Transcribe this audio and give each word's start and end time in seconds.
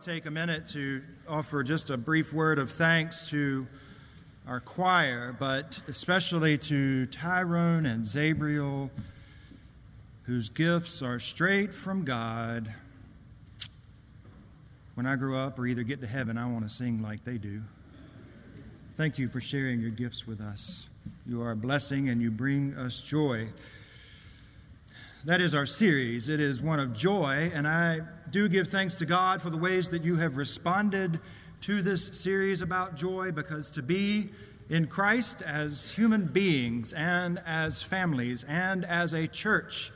to 0.00 0.10
take 0.10 0.24
a 0.24 0.30
minute 0.30 0.66
to 0.68 1.02
offer 1.28 1.62
just 1.62 1.90
a 1.90 1.98
brief 1.98 2.32
word 2.32 2.58
of 2.58 2.70
thanks 2.70 3.28
to 3.28 3.66
our 4.46 4.58
choir, 4.58 5.36
but 5.38 5.78
especially 5.86 6.56
to 6.56 7.04
Tyrone 7.06 7.84
and 7.84 8.02
Zabriel, 8.02 8.88
whose 10.22 10.48
gifts 10.48 11.02
are 11.02 11.18
straight 11.18 11.74
from 11.74 12.04
God. 12.04 12.72
When 14.94 15.04
I 15.04 15.16
grow 15.16 15.36
up 15.36 15.58
or 15.58 15.66
either 15.66 15.82
get 15.82 16.00
to 16.00 16.06
heaven, 16.06 16.38
I 16.38 16.50
want 16.50 16.66
to 16.66 16.74
sing 16.74 17.02
like 17.02 17.22
they 17.24 17.36
do. 17.36 17.60
Thank 18.96 19.18
you 19.18 19.28
for 19.28 19.42
sharing 19.42 19.80
your 19.80 19.90
gifts 19.90 20.26
with 20.26 20.40
us. 20.40 20.88
You 21.26 21.42
are 21.42 21.50
a 21.50 21.56
blessing 21.56 22.08
and 22.08 22.22
you 22.22 22.30
bring 22.30 22.74
us 22.78 23.02
joy. 23.02 23.48
That 25.24 25.40
is 25.40 25.54
our 25.54 25.66
series. 25.66 26.28
It 26.28 26.40
is 26.40 26.60
one 26.60 26.80
of 26.80 26.92
joy, 26.92 27.52
and 27.54 27.68
I 27.68 28.00
do 28.32 28.48
give 28.48 28.66
thanks 28.66 28.96
to 28.96 29.06
God 29.06 29.40
for 29.40 29.50
the 29.50 29.56
ways 29.56 29.88
that 29.90 30.02
you 30.02 30.16
have 30.16 30.36
responded 30.36 31.20
to 31.60 31.80
this 31.80 32.06
series 32.06 32.60
about 32.60 32.96
joy 32.96 33.30
because 33.30 33.70
to 33.70 33.82
be 33.82 34.30
in 34.68 34.88
Christ 34.88 35.40
as 35.42 35.88
human 35.92 36.24
beings 36.24 36.92
and 36.92 37.40
as 37.46 37.84
families 37.84 38.44
and 38.48 38.84
as 38.84 39.12
a 39.12 39.28
church 39.28 39.92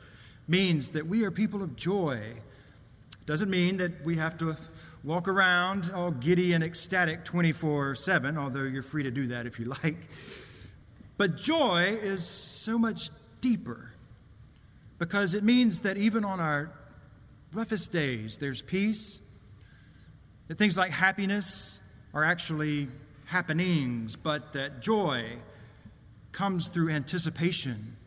means 0.47 0.91
that 0.91 1.05
we 1.05 1.25
are 1.25 1.31
people 1.31 1.61
of 1.61 1.75
joy. 1.75 2.21
Doesn't 3.25 3.49
mean 3.49 3.75
that 3.77 4.05
we 4.05 4.15
have 4.15 4.37
to 4.37 4.55
walk 5.03 5.27
around 5.27 5.91
all 5.93 6.11
giddy 6.11 6.53
and 6.53 6.63
ecstatic 6.63 7.25
24 7.25 7.95
7, 7.95 8.37
although 8.37 8.63
you're 8.63 8.81
free 8.81 9.03
to 9.03 9.11
do 9.11 9.27
that 9.27 9.45
if 9.45 9.59
you 9.59 9.65
like. 9.83 9.97
But 11.17 11.35
joy 11.35 11.97
is 12.01 12.25
so 12.25 12.77
much 12.77 13.09
deeper 13.41 13.91
because 14.97 15.33
it 15.33 15.43
means 15.43 15.81
that 15.81 15.97
even 15.97 16.25
on 16.25 16.39
our 16.39 16.71
roughest 17.53 17.91
days, 17.91 18.37
there's 18.37 18.61
peace. 18.61 19.19
That 20.47 20.57
things 20.57 20.77
like 20.77 20.91
happiness 20.91 21.79
are 22.13 22.23
actually 22.23 22.87
happenings, 23.25 24.15
but 24.15 24.53
that 24.53 24.81
joy 24.81 25.37
comes 26.31 26.69
through 26.69 26.89
anticipation, 26.89 27.97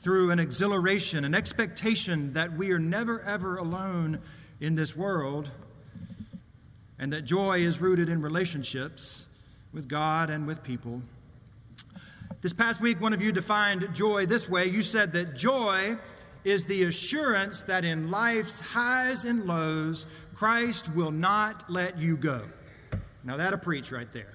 through 0.00 0.30
an 0.30 0.38
exhilaration, 0.38 1.24
an 1.24 1.34
expectation 1.34 2.34
that 2.34 2.56
we 2.56 2.70
are 2.72 2.78
never 2.78 3.22
ever 3.22 3.56
alone 3.56 4.20
in 4.60 4.74
this 4.74 4.94
world, 4.94 5.50
and 6.98 7.12
that 7.12 7.22
joy 7.22 7.60
is 7.60 7.80
rooted 7.80 8.08
in 8.08 8.20
relationships 8.20 9.24
with 9.72 9.88
God 9.88 10.30
and 10.30 10.46
with 10.46 10.62
people. 10.62 11.00
This 12.42 12.52
past 12.52 12.80
week, 12.80 13.00
one 13.00 13.12
of 13.12 13.22
you 13.22 13.32
defined 13.32 13.88
joy 13.94 14.26
this 14.26 14.48
way. 14.48 14.66
You 14.66 14.82
said 14.82 15.12
that 15.14 15.36
joy 15.36 15.96
is 16.44 16.64
the 16.64 16.84
assurance 16.84 17.62
that 17.64 17.84
in 17.84 18.10
life's 18.10 18.60
highs 18.60 19.24
and 19.24 19.46
lows, 19.46 20.06
Christ 20.34 20.92
will 20.94 21.10
not 21.10 21.68
let 21.70 21.98
you 21.98 22.16
go. 22.16 22.42
Now, 23.24 23.36
that'll 23.36 23.58
preach 23.58 23.92
right 23.92 24.10
there. 24.12 24.34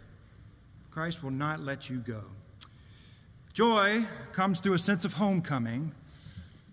Christ 0.92 1.24
will 1.24 1.32
not 1.32 1.60
let 1.60 1.90
you 1.90 1.98
go. 1.98 2.22
Joy 3.54 4.06
comes 4.32 4.60
through 4.60 4.74
a 4.74 4.80
sense 4.80 5.06
of 5.06 5.14
homecoming. 5.14 5.94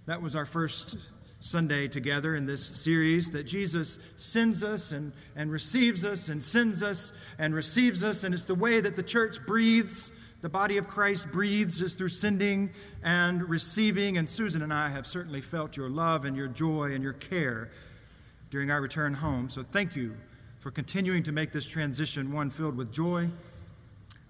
That 0.07 0.21
was 0.21 0.35
our 0.35 0.47
first 0.47 0.97
Sunday 1.41 1.89
together 1.89 2.37
in 2.37 2.45
this 2.45 2.65
series 2.65 3.31
that 3.31 3.45
Jesus 3.45 3.99
sends 4.17 4.63
us 4.63 4.93
and, 4.93 5.13
and 5.37 5.51
receives 5.51 6.05
us 6.05 6.29
and 6.29 6.43
sends 6.45 6.83
us 6.83 7.13
and 7.39 7.55
receives 7.55 8.05
us. 8.05 8.25
And 8.25 8.35
it's 8.35 8.45
the 8.45 8.55
way 8.55 8.81
that 8.81 8.97
the 8.97 9.03
church 9.03 9.39
breathes 9.47 10.13
the 10.43 10.49
body 10.49 10.79
of 10.79 10.89
Christ 10.89 11.31
breathes 11.31 11.83
is 11.83 11.95
through 11.95 12.09
sending 12.09 12.71
and 13.03 13.47
receiving. 13.49 14.17
And 14.17 14.29
Susan 14.29 14.63
and 14.63 14.73
I 14.73 14.89
have 14.89 15.07
certainly 15.07 15.43
felt 15.43 15.77
your 15.77 15.91
love 15.91 16.25
and 16.25 16.37
your 16.37 16.49
joy 16.49 16.93
and 16.95 17.05
your 17.05 17.13
care 17.13 17.71
during 18.51 18.71
our 18.71 18.81
return 18.81 19.13
home. 19.13 19.51
So 19.51 19.63
thank 19.63 19.95
you 19.95 20.17
for 20.61 20.71
continuing 20.71 21.23
to 21.25 21.33
make 21.33 21.53
this 21.53 21.67
transition 21.67 22.33
one 22.33 22.49
filled 22.49 22.77
with 22.77 22.91
joy. 22.91 23.29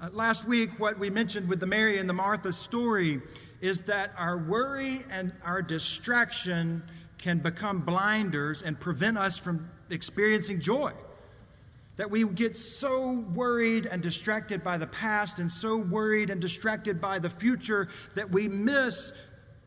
Uh, 0.00 0.08
last 0.12 0.46
week, 0.46 0.80
what 0.80 0.98
we 0.98 1.10
mentioned 1.10 1.48
with 1.48 1.60
the 1.60 1.66
Mary 1.66 1.98
and 1.98 2.08
the 2.08 2.14
Martha 2.14 2.52
story 2.52 3.20
is 3.60 3.82
that 3.82 4.12
our 4.16 4.36
worry 4.38 5.04
and 5.10 5.32
our 5.44 5.62
distraction 5.62 6.82
can 7.18 7.38
become 7.38 7.80
blinders 7.80 8.62
and 8.62 8.80
prevent 8.80 9.16
us 9.16 9.36
from 9.36 9.68
experiencing 9.90 10.60
joy 10.60 10.92
that 12.00 12.10
we 12.10 12.24
get 12.24 12.56
so 12.56 13.12
worried 13.34 13.84
and 13.84 14.02
distracted 14.02 14.64
by 14.64 14.78
the 14.78 14.86
past 14.86 15.38
and 15.38 15.52
so 15.52 15.76
worried 15.76 16.30
and 16.30 16.40
distracted 16.40 16.98
by 16.98 17.18
the 17.18 17.28
future 17.28 17.88
that 18.14 18.30
we 18.30 18.48
miss 18.48 19.12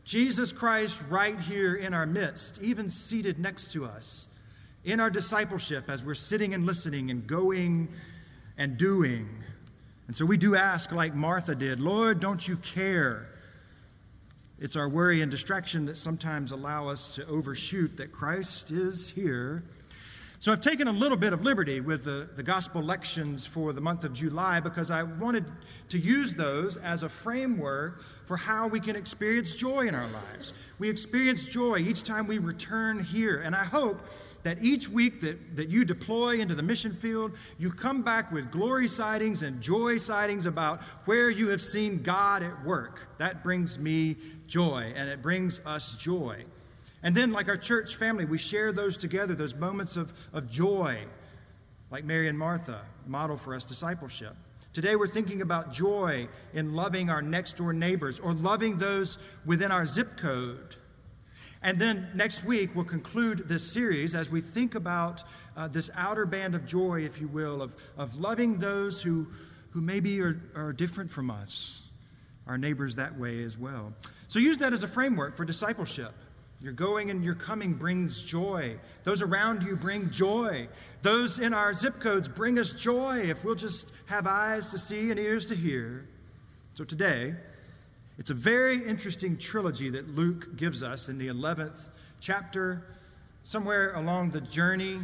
Jesus 0.04 0.52
Christ 0.52 1.00
right 1.12 1.40
here 1.40 1.76
in 1.76 1.94
our 1.94 2.08
midst, 2.08 2.60
even 2.60 2.90
seated 2.90 3.38
next 3.38 3.72
to 3.74 3.86
us 3.86 4.30
in 4.84 5.00
our 5.00 5.12
discipleship 5.12 5.92
as 5.92 6.02
we're 6.02 6.16
sitting 6.16 6.56
and 6.56 6.66
listening 6.66 7.12
and 7.12 7.28
going 7.28 7.88
and 8.58 8.80
doing. 8.80 9.30
And 10.08 10.18
so 10.18 10.26
we 10.26 10.38
do 10.38 10.56
ask, 10.56 10.92
like 10.92 11.14
Martha 11.14 11.54
did, 11.54 11.80
Lord, 11.80 12.20
don't 12.20 12.48
you 12.48 12.58
care? 12.58 13.28
It's 14.58 14.76
our 14.76 14.90
worry 14.90 15.22
and 15.22 15.30
distraction 15.30 15.86
that 15.86 15.98
sometimes 15.98 16.50
allow 16.50 16.88
us 16.88 17.14
to 17.14 17.28
overshoot 17.28 17.96
that 17.98 18.12
Christ 18.12 18.72
is 18.72 19.08
here 19.08 19.66
so 20.44 20.52
I've 20.52 20.60
taken 20.60 20.90
a 20.90 20.92
little 20.92 21.16
bit 21.16 21.32
of 21.32 21.42
liberty 21.42 21.80
with 21.80 22.04
the, 22.04 22.28
the 22.36 22.44
gospel 22.44 22.84
lections 22.84 23.46
for 23.46 23.72
the 23.72 23.80
month 23.80 24.04
of 24.04 24.12
July 24.12 24.60
because 24.60 24.92
I 24.92 25.02
wanted 25.02 25.46
to 25.88 25.98
use 25.98 26.36
those 26.36 26.76
as 26.76 27.04
a 27.04 27.08
framework 27.08 28.04
for 28.26 28.36
how 28.36 28.68
we 28.68 28.82
can 28.82 28.98
experience 28.98 29.54
joy 29.54 29.88
in 29.88 29.96
our 29.96 30.10
lives. 30.10 30.52
We 30.80 30.90
experience 30.90 31.46
joy 31.46 31.78
each 31.78 32.04
time 32.04 32.28
we 32.28 32.40
return 32.40 33.02
here. 33.02 33.40
And 33.40 33.56
I 33.56 33.64
hope 33.64 34.02
that 34.44 34.62
each 34.62 34.90
week 34.90 35.22
that, 35.22 35.56
that 35.56 35.70
you 35.70 35.86
deploy 35.86 36.42
into 36.42 36.56
the 36.56 36.62
mission 36.62 36.94
field, 36.94 37.38
you 37.58 37.72
come 37.72 38.02
back 38.02 38.30
with 38.30 38.52
glory 38.52 38.90
sightings 38.90 39.44
and 39.44 39.62
joy 39.62 39.96
sightings 39.96 40.46
about 40.46 40.82
where 41.06 41.30
you 41.30 41.48
have 41.52 41.62
seen 41.62 42.04
God 42.04 42.44
at 42.44 42.66
work. 42.66 43.08
That 43.18 43.46
brings 43.46 43.80
me 43.80 44.18
joy, 44.48 44.92
and 44.94 45.08
it 45.08 45.22
brings 45.22 45.62
us 45.66 45.96
joy. 45.96 46.44
And 47.04 47.14
then, 47.14 47.32
like 47.32 47.50
our 47.50 47.58
church 47.58 47.98
family, 47.98 48.24
we 48.24 48.38
share 48.38 48.72
those 48.72 48.98
together, 48.98 49.36
those 49.36 49.54
moments 49.54 49.98
of, 49.98 50.14
of 50.32 50.50
joy, 50.50 51.04
like 51.92 52.06
Mary 52.06 52.30
and 52.30 52.40
Martha, 52.40 52.82
model 53.06 53.36
for 53.36 53.54
us 53.54 53.66
discipleship. 53.66 54.36
Today, 54.72 54.96
we're 54.96 55.08
thinking 55.08 55.42
about 55.42 55.72
joy 55.72 56.30
in 56.54 56.74
loving 56.74 57.10
our 57.10 57.22
next 57.22 57.58
door 57.58 57.74
neighbors 57.74 58.20
or 58.20 58.34
loving 58.34 58.78
those 58.78 59.18
within 59.46 59.72
our 59.72 59.86
zip 59.86 60.18
code. 60.18 60.78
And 61.62 61.78
then 61.78 62.10
next 62.16 62.44
week, 62.44 62.74
we'll 62.74 62.86
conclude 62.86 63.48
this 63.48 63.70
series 63.70 64.16
as 64.16 64.30
we 64.30 64.42
think 64.42 64.76
about 64.76 65.24
uh, 65.56 65.68
this 65.68 65.90
outer 65.96 66.26
band 66.26 66.56
of 66.56 66.66
joy, 66.66 67.02
if 67.02 67.22
you 67.22 67.28
will, 67.28 67.62
of, 67.62 67.76
of 67.98 68.20
loving 68.20 68.58
those 68.58 69.02
who, 69.02 69.28
who 69.72 69.82
maybe 69.82 70.20
are, 70.22 70.42
are 70.56 70.74
different 70.74 71.12
from 71.12 71.30
us, 71.30 71.82
our 72.48 72.58
neighbors 72.58 72.96
that 72.96 73.18
way 73.20 73.44
as 73.44 73.58
well. 73.58 73.94
So 74.28 74.40
use 74.40 74.58
that 74.58 74.74
as 74.74 74.84
a 74.84 74.88
framework 74.88 75.38
for 75.38 75.46
discipleship. 75.46 76.14
Your 76.64 76.72
going 76.72 77.10
and 77.10 77.26
your 77.26 77.36
coming 77.36 77.74
brings 77.74 78.24
joy. 78.24 78.78
Those 79.04 79.22
around 79.22 79.64
you 79.64 79.76
bring 79.76 80.10
joy. 80.12 80.70
Those 81.02 81.38
in 81.38 81.54
our 81.54 81.74
zip 81.74 82.00
codes 82.00 82.30
bring 82.30 82.58
us 82.58 82.72
joy 82.72 83.20
if 83.20 83.44
we'll 83.44 83.56
just 83.56 83.92
have 84.06 84.26
eyes 84.26 84.70
to 84.70 84.78
see 84.78 85.12
and 85.12 85.20
ears 85.20 85.48
to 85.48 85.56
hear. 85.56 86.08
So 86.74 86.86
today, 86.86 87.36
it's 88.18 88.30
a 88.30 88.34
very 88.34 88.82
interesting 88.88 89.38
trilogy 89.38 89.90
that 89.90 90.08
Luke 90.16 90.56
gives 90.56 90.84
us 90.84 91.10
in 91.10 91.18
the 91.18 91.28
11th 91.28 91.90
chapter. 92.22 92.86
Somewhere 93.44 93.94
along 93.96 94.32
the 94.32 94.40
journey, 94.40 95.02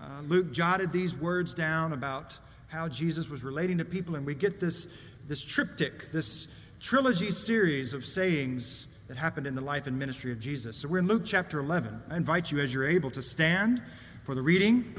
uh, 0.00 0.22
Luke 0.22 0.50
jotted 0.50 0.92
these 0.92 1.14
words 1.14 1.52
down 1.52 1.92
about 1.92 2.38
how 2.68 2.88
Jesus 2.88 3.28
was 3.28 3.44
relating 3.44 3.76
to 3.76 3.84
people, 3.84 4.14
and 4.14 4.24
we 4.24 4.34
get 4.34 4.60
this, 4.60 4.88
this 5.28 5.44
triptych, 5.44 6.10
this 6.10 6.48
trilogy 6.80 7.30
series 7.30 7.92
of 7.92 8.06
sayings 8.06 8.86
that 9.08 9.16
happened 9.16 9.46
in 9.46 9.54
the 9.54 9.60
life 9.60 9.86
and 9.86 9.98
ministry 9.98 10.32
of 10.32 10.40
Jesus. 10.40 10.76
So 10.76 10.88
we're 10.88 10.98
in 10.98 11.06
Luke 11.06 11.22
chapter 11.24 11.58
11. 11.58 12.02
I 12.10 12.16
invite 12.16 12.50
you, 12.50 12.60
as 12.60 12.72
you're 12.72 12.88
able, 12.88 13.10
to 13.12 13.22
stand 13.22 13.82
for 14.24 14.34
the 14.34 14.42
reading, 14.42 14.94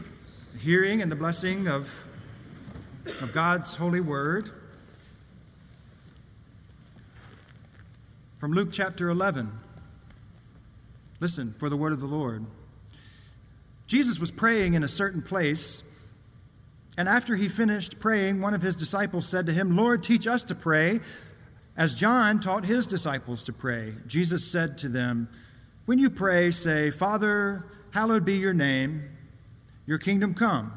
the 0.54 0.60
hearing, 0.60 1.02
and 1.02 1.12
the 1.12 1.16
blessing 1.16 1.68
of, 1.68 1.90
of 3.22 3.32
God's 3.34 3.76
holy 3.76 4.02
word. 4.02 4.52
From 8.40 8.52
Luke 8.52 8.70
chapter 8.72 9.10
11. 9.10 9.52
Listen 11.20 11.56
for 11.58 11.70
the 11.70 11.78
word 11.78 11.94
of 11.94 12.02
the 12.02 12.06
Lord. 12.06 12.46
Jesus 13.88 14.20
was 14.20 14.32
praying 14.32 14.74
in 14.74 14.84
a 14.84 14.88
certain 14.88 15.22
place, 15.22 15.84
and 16.98 17.08
after 17.08 17.36
he 17.36 17.48
finished 17.48 18.00
praying, 18.00 18.42
one 18.42 18.54
of 18.54 18.62
his 18.62 18.76
disciples 18.76 19.28
said 19.28 19.46
to 19.46 19.54
him, 19.54 19.78
Lord, 19.78 20.04
teach 20.04 20.28
us 20.28 20.44
to 20.46 20.56
pray 20.56 21.00
as 21.76 21.94
John 21.94 22.40
taught 22.40 22.66
his 22.66 22.86
disciples 22.86 23.44
to 23.44 23.54
pray, 23.54 23.96
Jesus 24.06 24.50
said 24.50 24.78
to 24.80 24.90
them, 24.90 25.28
When 25.86 25.98
you 25.98 26.10
pray, 26.10 26.52
say, 26.52 26.92
Father, 26.92 27.66
hallowed 27.92 28.26
be 28.26 28.36
your 28.36 28.54
name, 28.54 29.10
your 29.86 29.98
kingdom 29.98 30.34
come. 30.34 30.74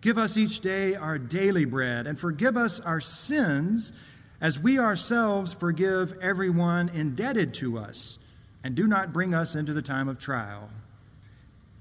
Give 0.00 0.16
us 0.16 0.36
each 0.36 0.60
day 0.60 0.94
our 0.94 1.18
daily 1.18 1.64
bread, 1.64 2.06
and 2.06 2.18
forgive 2.18 2.56
us 2.56 2.80
our 2.80 3.00
sins 3.00 3.92
as 4.40 4.58
we 4.58 4.78
ourselves 4.78 5.52
forgive 5.52 6.16
everyone 6.22 6.88
indebted 6.88 7.52
to 7.54 7.78
us. 7.78 8.18
And 8.62 8.74
do 8.74 8.86
not 8.86 9.12
bring 9.12 9.34
us 9.34 9.54
into 9.54 9.72
the 9.72 9.82
time 9.82 10.08
of 10.08 10.18
trial. 10.18 10.70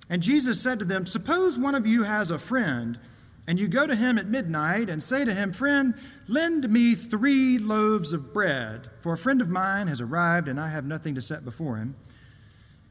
And 0.10 0.22
Jesus 0.22 0.62
said 0.62 0.80
to 0.80 0.86
them, 0.86 1.06
Suppose 1.06 1.58
one 1.58 1.76
of 1.76 1.86
you 1.86 2.04
has 2.04 2.32
a 2.32 2.40
friend, 2.40 3.00
and 3.48 3.58
you 3.58 3.70
go 3.70 3.88
to 3.88 3.96
him 3.96 4.18
at 4.18 4.28
midnight 4.28 4.90
and 4.90 5.02
say 5.02 5.24
to 5.24 5.34
him, 5.34 5.54
Friend, 5.54 5.94
lend 6.28 6.70
me 6.70 6.94
three 6.96 7.58
loaves 7.58 8.12
of 8.12 8.34
bread, 8.34 8.90
for 9.00 9.14
a 9.14 9.18
friend 9.18 9.42
of 9.42 9.48
mine 9.48 9.88
has 9.88 10.02
arrived, 10.02 10.50
and 10.50 10.60
I 10.60 10.68
have 10.68 10.86
nothing 10.86 11.16
to 11.16 11.22
set 11.22 11.46
before 11.46 11.78
him. 11.78 11.96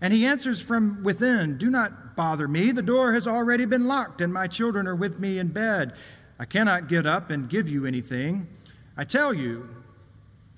And 0.00 0.12
he 0.12 0.24
answers 0.24 0.58
from 0.58 1.02
within, 1.02 1.58
Do 1.58 1.70
not 1.70 2.16
bother 2.16 2.48
me. 2.48 2.72
The 2.72 2.82
door 2.82 3.12
has 3.12 3.26
already 3.26 3.66
been 3.66 3.86
locked, 3.86 4.22
and 4.22 4.32
my 4.32 4.46
children 4.46 4.86
are 4.86 4.96
with 4.96 5.18
me 5.18 5.38
in 5.38 5.48
bed. 5.48 5.92
I 6.38 6.46
cannot 6.46 6.88
get 6.88 7.06
up 7.06 7.30
and 7.30 7.48
give 7.48 7.68
you 7.68 7.84
anything. 7.84 8.48
I 8.96 9.04
tell 9.04 9.34
you, 9.34 9.68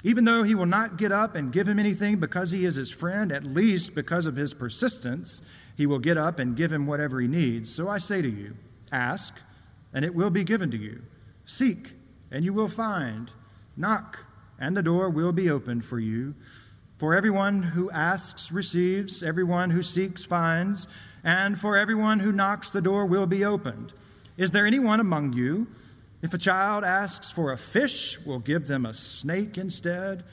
even 0.04 0.24
though 0.24 0.44
he 0.44 0.54
will 0.54 0.66
not 0.66 0.96
get 0.96 1.10
up 1.10 1.34
and 1.34 1.52
give 1.52 1.66
him 1.66 1.80
anything 1.80 2.16
because 2.18 2.52
he 2.52 2.64
is 2.64 2.76
his 2.76 2.90
friend, 2.90 3.32
at 3.32 3.42
least 3.42 3.96
because 3.96 4.26
of 4.26 4.36
his 4.36 4.54
persistence, 4.54 5.42
he 5.76 5.86
will 5.86 5.98
get 5.98 6.16
up 6.16 6.38
and 6.38 6.56
give 6.56 6.72
him 6.72 6.86
whatever 6.86 7.20
he 7.20 7.26
needs. 7.26 7.72
So 7.72 7.88
I 7.88 7.98
say 7.98 8.22
to 8.22 8.28
you, 8.28 8.56
ask, 8.92 9.34
and 9.93 10.05
it 10.05 10.14
will 10.14 10.31
be 10.31 10.44
given 10.44 10.70
to 10.70 10.76
you. 10.76 11.02
Seek, 11.44 11.93
and 12.31 12.44
you 12.44 12.52
will 12.52 12.69
find. 12.69 13.32
Knock, 13.76 14.19
and 14.58 14.76
the 14.76 14.82
door 14.82 15.11
will 15.11 15.32
be 15.32 15.50
opened 15.50 15.85
for 15.85 15.99
you. 15.99 16.35
For 16.99 17.14
everyone 17.14 17.62
who 17.62 17.90
asks 17.90 18.50
receives, 18.50 19.23
everyone 19.23 19.70
who 19.70 19.82
seeks 19.82 20.25
finds, 20.25 20.88
and 21.23 21.58
for 21.58 21.76
everyone 21.76 22.19
who 22.19 22.32
knocks, 22.32 22.70
the 22.70 22.81
door 22.81 23.06
will 23.06 23.26
be 23.26 23.44
opened. 23.44 23.93
Is 24.37 24.50
there 24.50 24.67
anyone 24.67 25.00
among 25.00 25.32
you, 25.32 25.69
if 26.23 26.34
a 26.34 26.38
child 26.38 26.82
asks 26.82 27.31
for 27.31 27.52
a 27.52 27.58
fish, 27.58 28.19
will 28.26 28.41
give 28.41 28.67
them 28.67 28.84
a 28.84 28.94
snake 28.94 29.58
instead? 29.58 30.25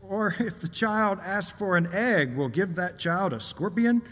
Or 0.00 0.34
if 0.38 0.60
the 0.60 0.68
child 0.68 1.18
asks 1.22 1.58
for 1.58 1.76
an 1.76 1.88
egg, 1.92 2.36
will 2.36 2.48
give 2.48 2.74
that 2.74 2.98
child 2.98 3.32
a 3.32 3.40
scorpion? 3.40 4.02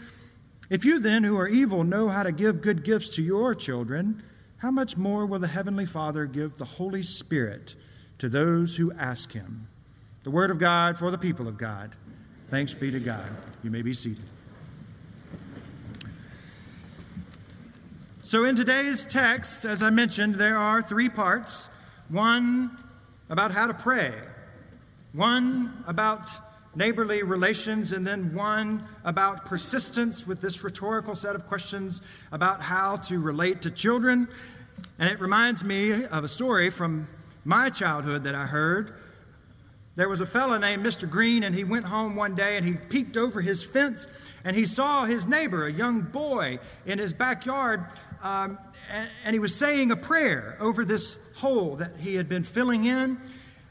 If 0.69 0.83
you 0.83 0.99
then, 0.99 1.23
who 1.23 1.37
are 1.37 1.47
evil, 1.47 1.83
know 1.83 2.09
how 2.09 2.23
to 2.23 2.31
give 2.31 2.61
good 2.61 2.83
gifts 2.83 3.09
to 3.15 3.23
your 3.23 3.53
children, 3.53 4.23
how 4.65 4.71
much 4.71 4.97
more 4.97 5.27
will 5.27 5.37
the 5.37 5.47
Heavenly 5.47 5.85
Father 5.85 6.25
give 6.25 6.57
the 6.57 6.65
Holy 6.65 7.03
Spirit 7.03 7.75
to 8.17 8.27
those 8.27 8.75
who 8.75 8.91
ask 8.93 9.31
Him? 9.31 9.67
The 10.23 10.31
Word 10.31 10.49
of 10.49 10.57
God 10.57 10.97
for 10.97 11.11
the 11.11 11.19
people 11.19 11.47
of 11.47 11.55
God. 11.55 11.91
Thanks 12.49 12.73
be 12.73 12.89
to 12.89 12.99
God. 12.99 13.29
You 13.61 13.69
may 13.69 13.83
be 13.83 13.93
seated. 13.93 14.23
So, 18.23 18.45
in 18.45 18.55
today's 18.55 19.05
text, 19.05 19.65
as 19.65 19.83
I 19.83 19.91
mentioned, 19.91 20.33
there 20.33 20.57
are 20.57 20.81
three 20.81 21.09
parts 21.09 21.69
one 22.09 22.75
about 23.29 23.51
how 23.51 23.67
to 23.67 23.73
pray, 23.75 24.15
one 25.13 25.83
about 25.85 26.31
neighborly 26.75 27.21
relations, 27.21 27.91
and 27.91 28.05
then 28.05 28.33
one 28.33 28.83
about 29.03 29.45
persistence 29.45 30.25
with 30.25 30.41
this 30.41 30.63
rhetorical 30.63 31.13
set 31.13 31.35
of 31.35 31.45
questions 31.45 32.01
about 32.31 32.63
how 32.63 32.95
to 32.95 33.19
relate 33.19 33.61
to 33.61 33.69
children. 33.69 34.27
And 34.97 35.09
it 35.09 35.19
reminds 35.19 35.63
me 35.63 36.05
of 36.05 36.23
a 36.23 36.27
story 36.27 36.69
from 36.69 37.07
my 37.43 37.69
childhood 37.69 38.23
that 38.23 38.35
I 38.35 38.45
heard. 38.45 38.95
There 39.95 40.09
was 40.09 40.21
a 40.21 40.25
fellow 40.25 40.57
named 40.57 40.85
Mr. 40.85 41.09
Green, 41.09 41.43
and 41.43 41.55
he 41.55 41.63
went 41.63 41.85
home 41.85 42.15
one 42.15 42.35
day 42.35 42.57
and 42.57 42.65
he 42.65 42.73
peeked 42.73 43.15
over 43.15 43.41
his 43.41 43.63
fence 43.63 44.07
and 44.43 44.55
he 44.55 44.65
saw 44.65 45.05
his 45.05 45.25
neighbor, 45.25 45.67
a 45.67 45.71
young 45.71 46.01
boy, 46.01 46.59
in 46.85 46.99
his 46.99 47.13
backyard, 47.13 47.85
um, 48.21 48.57
and, 48.91 49.09
and 49.23 49.33
he 49.33 49.39
was 49.39 49.55
saying 49.55 49.91
a 49.91 49.95
prayer 49.95 50.57
over 50.59 50.85
this 50.85 51.17
hole 51.35 51.77
that 51.77 51.97
he 51.97 52.15
had 52.15 52.29
been 52.29 52.43
filling 52.43 52.85
in. 52.85 53.19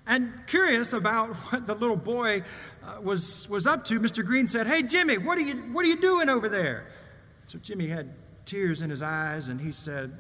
And 0.07 0.33
curious 0.47 0.93
about 0.93 1.29
what 1.53 1.67
the 1.67 1.75
little 1.75 1.97
boy 1.97 2.43
uh, 2.83 3.01
was, 3.01 3.49
was 3.49 3.67
up 3.67 3.85
to, 3.87 4.01
Mr. 4.01 4.25
Green 4.25 4.47
said, 4.47 4.67
Hey, 4.67 4.83
Jimmy, 4.83 5.19
what 5.19 5.39
are, 5.39 5.43
you, 5.43 5.55
what 5.73 5.85
are 5.85 5.89
you 5.89 6.01
doing 6.01 6.29
over 6.29 6.49
there? 6.49 6.87
So 7.47 7.59
Jimmy 7.59 7.87
had 7.87 8.11
tears 8.45 8.81
in 8.83 8.91
his 8.91 9.03
eyes 9.03 9.49
and 9.49 9.61
he 9.61 9.73
said, 9.73 10.19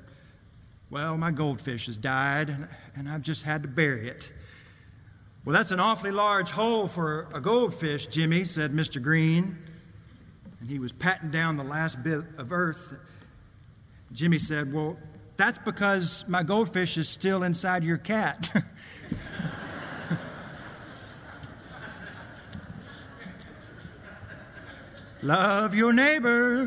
Well, 0.90 1.16
my 1.16 1.30
goldfish 1.30 1.86
has 1.86 1.96
died 1.96 2.50
and, 2.50 2.68
and 2.94 3.08
I've 3.08 3.22
just 3.22 3.42
had 3.42 3.62
to 3.62 3.68
bury 3.68 4.08
it. 4.08 4.32
Well, 5.44 5.54
that's 5.54 5.72
an 5.72 5.80
awfully 5.80 6.10
large 6.10 6.50
hole 6.50 6.88
for 6.88 7.28
a 7.34 7.40
goldfish, 7.40 8.06
Jimmy, 8.06 8.44
said 8.44 8.72
Mr. 8.72 9.02
Green. 9.02 9.58
And 10.60 10.70
he 10.70 10.78
was 10.78 10.92
patting 10.92 11.30
down 11.30 11.58
the 11.58 11.64
last 11.64 12.02
bit 12.02 12.22
of 12.38 12.50
earth. 12.50 12.96
Jimmy 14.12 14.38
said, 14.38 14.72
Well, 14.72 14.96
that's 15.36 15.58
because 15.58 16.24
my 16.28 16.42
goldfish 16.42 16.96
is 16.96 17.08
still 17.08 17.42
inside 17.42 17.84
your 17.84 17.98
cat. 17.98 18.64
Love 25.22 25.74
your 25.74 25.92
neighbor. 25.92 26.64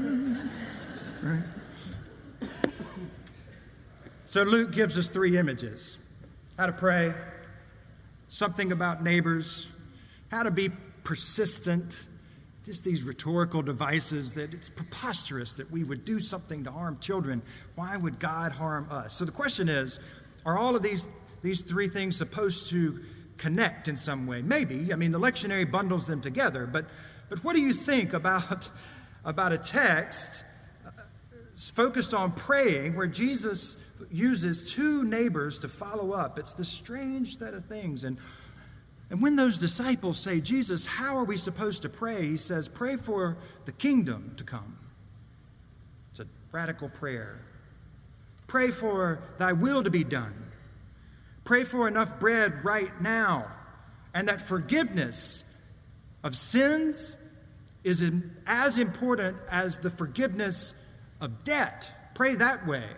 Right? 1.23 1.43
So 4.37 4.43
Luke 4.43 4.71
gives 4.71 4.99
us 4.99 5.09
three 5.09 5.35
images 5.35 5.97
how 6.59 6.67
to 6.67 6.71
pray, 6.71 7.11
something 8.27 8.71
about 8.71 9.03
neighbors, 9.03 9.65
how 10.29 10.43
to 10.43 10.51
be 10.51 10.69
persistent, 11.03 12.05
just 12.63 12.83
these 12.83 13.01
rhetorical 13.01 13.63
devices 13.63 14.33
that 14.33 14.53
it's 14.53 14.69
preposterous 14.69 15.53
that 15.53 15.71
we 15.71 15.83
would 15.83 16.05
do 16.05 16.19
something 16.19 16.63
to 16.65 16.71
harm 16.71 16.99
children. 16.99 17.41
Why 17.73 17.97
would 17.97 18.19
God 18.19 18.51
harm 18.51 18.87
us? 18.91 19.15
So 19.15 19.25
the 19.25 19.31
question 19.31 19.69
is 19.69 19.99
are 20.45 20.55
all 20.55 20.75
of 20.75 20.83
these, 20.83 21.07
these 21.41 21.63
three 21.63 21.87
things 21.87 22.15
supposed 22.15 22.69
to 22.69 23.03
connect 23.37 23.87
in 23.87 23.97
some 23.97 24.27
way? 24.27 24.43
Maybe. 24.43 24.93
I 24.93 24.97
mean, 24.97 25.11
the 25.11 25.19
lectionary 25.19 25.71
bundles 25.71 26.05
them 26.05 26.21
together, 26.21 26.67
but 26.67 26.85
but 27.27 27.43
what 27.43 27.55
do 27.55 27.61
you 27.63 27.73
think 27.73 28.13
about, 28.13 28.69
about 29.25 29.51
a 29.51 29.57
text 29.57 30.43
focused 31.73 32.13
on 32.13 32.33
praying 32.33 32.95
where 32.95 33.07
Jesus 33.07 33.77
uses 34.11 34.71
two 34.71 35.03
neighbors 35.03 35.59
to 35.59 35.67
follow 35.67 36.11
up? 36.11 36.37
It's 36.39 36.53
this 36.53 36.69
strange 36.69 37.37
set 37.37 37.53
of 37.53 37.65
things. 37.65 38.03
And, 38.03 38.17
and 39.09 39.21
when 39.21 39.35
those 39.35 39.57
disciples 39.57 40.19
say, 40.19 40.39
Jesus, 40.39 40.85
how 40.85 41.17
are 41.17 41.23
we 41.23 41.37
supposed 41.37 41.81
to 41.83 41.89
pray? 41.89 42.27
He 42.27 42.37
says, 42.37 42.67
Pray 42.67 42.95
for 42.95 43.37
the 43.65 43.71
kingdom 43.71 44.33
to 44.37 44.43
come. 44.43 44.77
It's 46.11 46.19
a 46.19 46.27
radical 46.51 46.89
prayer. 46.89 47.39
Pray 48.47 48.71
for 48.71 49.21
thy 49.37 49.53
will 49.53 49.83
to 49.83 49.89
be 49.89 50.03
done. 50.03 50.51
Pray 51.43 51.63
for 51.63 51.87
enough 51.87 52.19
bread 52.19 52.63
right 52.63 53.01
now. 53.01 53.51
And 54.13 54.27
that 54.29 54.47
forgiveness 54.47 55.43
of 56.23 56.35
sins 56.35 57.15
is 57.83 58.03
as 58.45 58.77
important 58.77 59.37
as 59.49 59.79
the 59.79 59.89
forgiveness 59.89 60.75
of 61.21 61.43
debt. 61.43 61.89
Pray 62.15 62.35
that 62.35 62.67
way. 62.67 62.89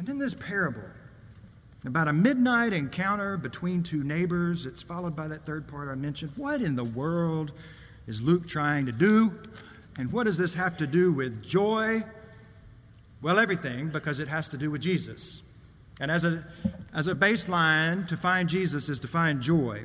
And 0.00 0.08
then 0.08 0.16
this 0.16 0.32
parable 0.32 0.80
about 1.84 2.08
a 2.08 2.12
midnight 2.14 2.72
encounter 2.72 3.36
between 3.36 3.82
two 3.82 4.02
neighbors. 4.02 4.64
It's 4.64 4.80
followed 4.80 5.14
by 5.14 5.28
that 5.28 5.44
third 5.44 5.68
part 5.68 5.90
I 5.90 5.94
mentioned. 5.94 6.32
What 6.36 6.62
in 6.62 6.74
the 6.74 6.84
world 6.84 7.52
is 8.06 8.22
Luke 8.22 8.48
trying 8.48 8.86
to 8.86 8.92
do? 8.92 9.38
And 9.98 10.10
what 10.10 10.24
does 10.24 10.38
this 10.38 10.54
have 10.54 10.78
to 10.78 10.86
do 10.86 11.12
with 11.12 11.44
joy? 11.44 12.02
Well, 13.20 13.38
everything, 13.38 13.90
because 13.90 14.20
it 14.20 14.28
has 14.28 14.48
to 14.48 14.56
do 14.56 14.70
with 14.70 14.80
Jesus. 14.80 15.42
And 16.00 16.10
as 16.10 16.24
a, 16.24 16.46
as 16.94 17.06
a 17.06 17.14
baseline, 17.14 18.08
to 18.08 18.16
find 18.16 18.48
Jesus 18.48 18.88
is 18.88 19.00
to 19.00 19.06
find 19.06 19.42
joy. 19.42 19.84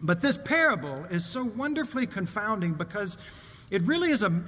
But 0.00 0.20
this 0.22 0.38
parable 0.38 1.06
is 1.10 1.26
so 1.26 1.42
wonderfully 1.42 2.06
confounding 2.06 2.74
because 2.74 3.18
it 3.68 3.82
really 3.82 4.12
is 4.12 4.22
a, 4.22 4.44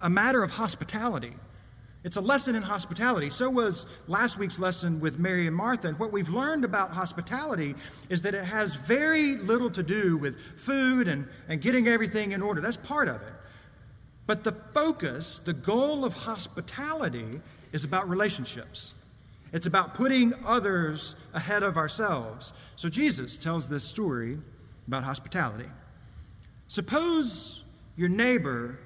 a 0.00 0.08
matter 0.08 0.42
of 0.42 0.52
hospitality. 0.52 1.34
It's 2.04 2.18
a 2.18 2.20
lesson 2.20 2.54
in 2.54 2.62
hospitality. 2.62 3.30
So 3.30 3.48
was 3.48 3.86
last 4.06 4.38
week's 4.38 4.58
lesson 4.58 5.00
with 5.00 5.18
Mary 5.18 5.46
and 5.46 5.56
Martha. 5.56 5.88
And 5.88 5.98
what 5.98 6.12
we've 6.12 6.28
learned 6.28 6.62
about 6.62 6.90
hospitality 6.90 7.74
is 8.10 8.20
that 8.22 8.34
it 8.34 8.44
has 8.44 8.74
very 8.74 9.36
little 9.36 9.70
to 9.70 9.82
do 9.82 10.18
with 10.18 10.38
food 10.58 11.08
and, 11.08 11.26
and 11.48 11.62
getting 11.62 11.88
everything 11.88 12.32
in 12.32 12.42
order. 12.42 12.60
That's 12.60 12.76
part 12.76 13.08
of 13.08 13.22
it. 13.22 13.32
But 14.26 14.44
the 14.44 14.52
focus, 14.52 15.38
the 15.38 15.54
goal 15.54 16.04
of 16.04 16.14
hospitality, 16.14 17.40
is 17.72 17.84
about 17.84 18.08
relationships. 18.08 18.92
It's 19.54 19.66
about 19.66 19.94
putting 19.94 20.34
others 20.44 21.14
ahead 21.32 21.62
of 21.62 21.78
ourselves. 21.78 22.52
So 22.76 22.90
Jesus 22.90 23.38
tells 23.38 23.66
this 23.66 23.82
story 23.82 24.38
about 24.86 25.04
hospitality. 25.04 25.70
Suppose 26.68 27.62
your 27.96 28.08
neighbor 28.10 28.78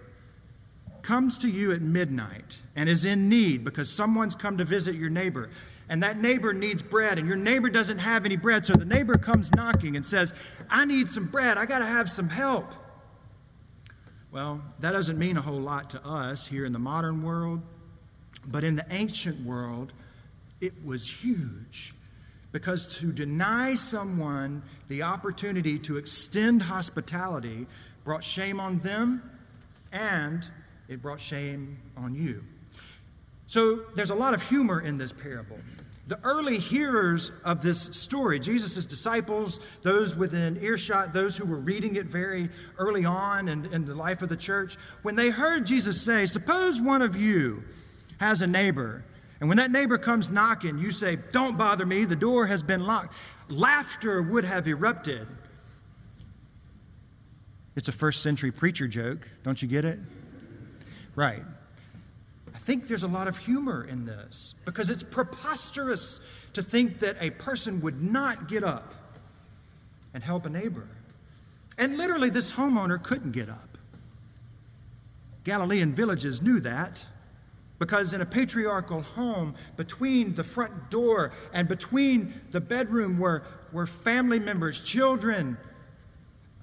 comes 1.03 1.39
to 1.39 1.49
you 1.49 1.73
at 1.73 1.83
midnight 1.83 2.59
and 2.77 2.89
is 2.89 3.05
in 3.05 3.29
need 3.29 3.65
because 3.65 3.91
someone's 3.91 4.35
come 4.35 4.59
to 4.59 4.65
visit 4.65 4.95
your 4.95 5.11
neighbor. 5.11 5.51
And 5.89 6.03
that 6.03 6.19
neighbor 6.19 6.53
needs 6.53 6.83
bread 6.83 7.19
and 7.19 7.27
your 7.27 7.37
neighbor 7.37 7.71
doesn't 7.71 7.99
have 7.99 8.25
any 8.25 8.37
bread. 8.37 8.67
So 8.67 8.75
the 8.75 8.85
neighbor 8.85 9.17
comes 9.17 9.53
knocking 9.55 9.97
and 9.97 10.05
says 10.05 10.35
i 10.69 10.85
need 10.85 11.09
some 11.09 11.27
bread. 11.27 11.57
I 11.57 11.67
got 11.67 11.79
to 11.79 11.87
have 11.87 12.11
some 12.11 12.29
help. 12.29 12.73
Well 14.31 14.61
that 14.81 14.93
doesn't 14.93 15.19
mean 15.19 15.37
a 15.37 15.43
whole 15.43 15.61
lot 15.61 15.91
to 15.91 16.05
us 16.05 16.47
here 16.47 16.65
in 16.65 16.73
the 16.73 16.79
modern 16.79 17.23
world 17.23 17.63
but 18.47 18.65
in 18.65 18.75
the 18.75 18.87
ancient 18.91 19.45
world 19.45 19.93
it 20.61 20.73
was 20.85 21.09
huge. 21.09 21.95
Because 22.51 22.97
to 22.99 23.13
deny 23.13 23.75
someone 23.75 24.63
the 24.89 25.03
opportunity 25.03 25.79
to 25.81 25.97
extend 25.97 26.63
hospitality 26.63 27.67
brought 28.05 28.25
shame 28.25 28.59
on 28.59 28.79
them 28.81 29.23
and 29.93 30.47
it 30.89 31.03
brought 31.03 31.21
shame 31.21 31.79
on 31.97 32.15
you. 32.15 32.43
So 33.47 33.81
there's 33.95 34.11
a 34.11 34.15
lot 34.15 34.35
of 34.35 34.43
humor 34.43 34.81
in 34.81 34.99
this 34.99 35.13
parable. 35.13 35.59
The 36.07 36.19
early 36.25 36.59
hearers 36.59 37.31
of 37.45 37.63
this 37.63 37.81
story, 37.81 38.41
Jesus' 38.41 38.85
disciples, 38.87 39.61
those 39.83 40.17
within 40.17 40.59
earshot, 40.63 41.13
those 41.13 41.37
who 41.37 41.45
were 41.45 41.59
reading 41.59 41.97
it 41.97 42.07
very 42.07 42.49
early 42.79 43.05
on 43.05 43.49
in, 43.49 43.67
in 43.67 43.85
the 43.85 43.95
life 43.95 44.23
of 44.23 44.31
the 44.31 44.37
church, 44.37 44.77
when 45.03 45.17
they 45.17 45.29
heard 45.29 45.67
Jesus 45.67 46.01
say, 46.01 46.25
Suppose 46.25 46.81
one 46.81 47.03
of 47.03 47.15
you 47.15 47.63
has 48.21 48.41
a 48.41 48.47
neighbor, 48.47 49.05
and 49.41 49.49
when 49.49 49.59
that 49.59 49.71
neighbor 49.71 49.99
comes 49.99 50.31
knocking, 50.31 50.79
you 50.79 50.91
say, 50.91 51.19
Don't 51.33 51.59
bother 51.59 51.85
me, 51.85 52.07
the 52.07 52.17
door 52.17 52.47
has 52.47 52.63
been 52.63 52.87
locked. 52.87 53.15
Laughter 53.49 54.23
would 54.23 54.45
have 54.45 54.67
erupted. 54.67 55.27
It's 57.77 57.89
a 57.89 57.93
first 57.93 58.23
century 58.23 58.51
preacher 58.51 58.89
joke. 58.89 59.29
Don't 59.43 59.61
you 59.61 59.69
get 59.69 59.85
it? 59.85 59.99
Right 61.19 61.43
I 62.55 62.59
think 62.59 62.87
there's 62.87 63.03
a 63.03 63.09
lot 63.09 63.27
of 63.27 63.37
humor 63.37 63.85
in 63.85 64.07
this 64.07 64.55
because 64.65 64.89
it's 64.89 65.03
preposterous 65.03 66.21
to 66.53 66.63
think 66.63 67.01
that 67.01 67.17
a 67.21 67.31
person 67.31 67.81
would 67.81 68.01
not 68.01 68.47
get 68.47 68.63
up 68.63 68.95
and 70.15 70.23
help 70.23 70.47
a 70.47 70.49
neighbor. 70.49 70.87
And 71.77 71.97
literally, 71.97 72.31
this 72.31 72.53
homeowner 72.53 73.03
couldn't 73.03 73.33
get 73.33 73.49
up. 73.49 73.79
Galilean 75.45 75.93
villages 75.93 76.41
knew 76.41 76.61
that 76.61 77.05
because 77.79 78.13
in 78.13 78.21
a 78.21 78.27
patriarchal 78.27 79.03
home, 79.03 79.55
between 79.77 80.35
the 80.35 80.45
front 80.45 80.91
door 80.91 81.33
and 81.53 81.67
between 81.67 82.35
the 82.53 82.61
bedroom 82.61 83.19
were, 83.19 83.45
were 83.73 83.87
family 83.87 84.39
members, 84.39 84.81
children, 84.81 85.57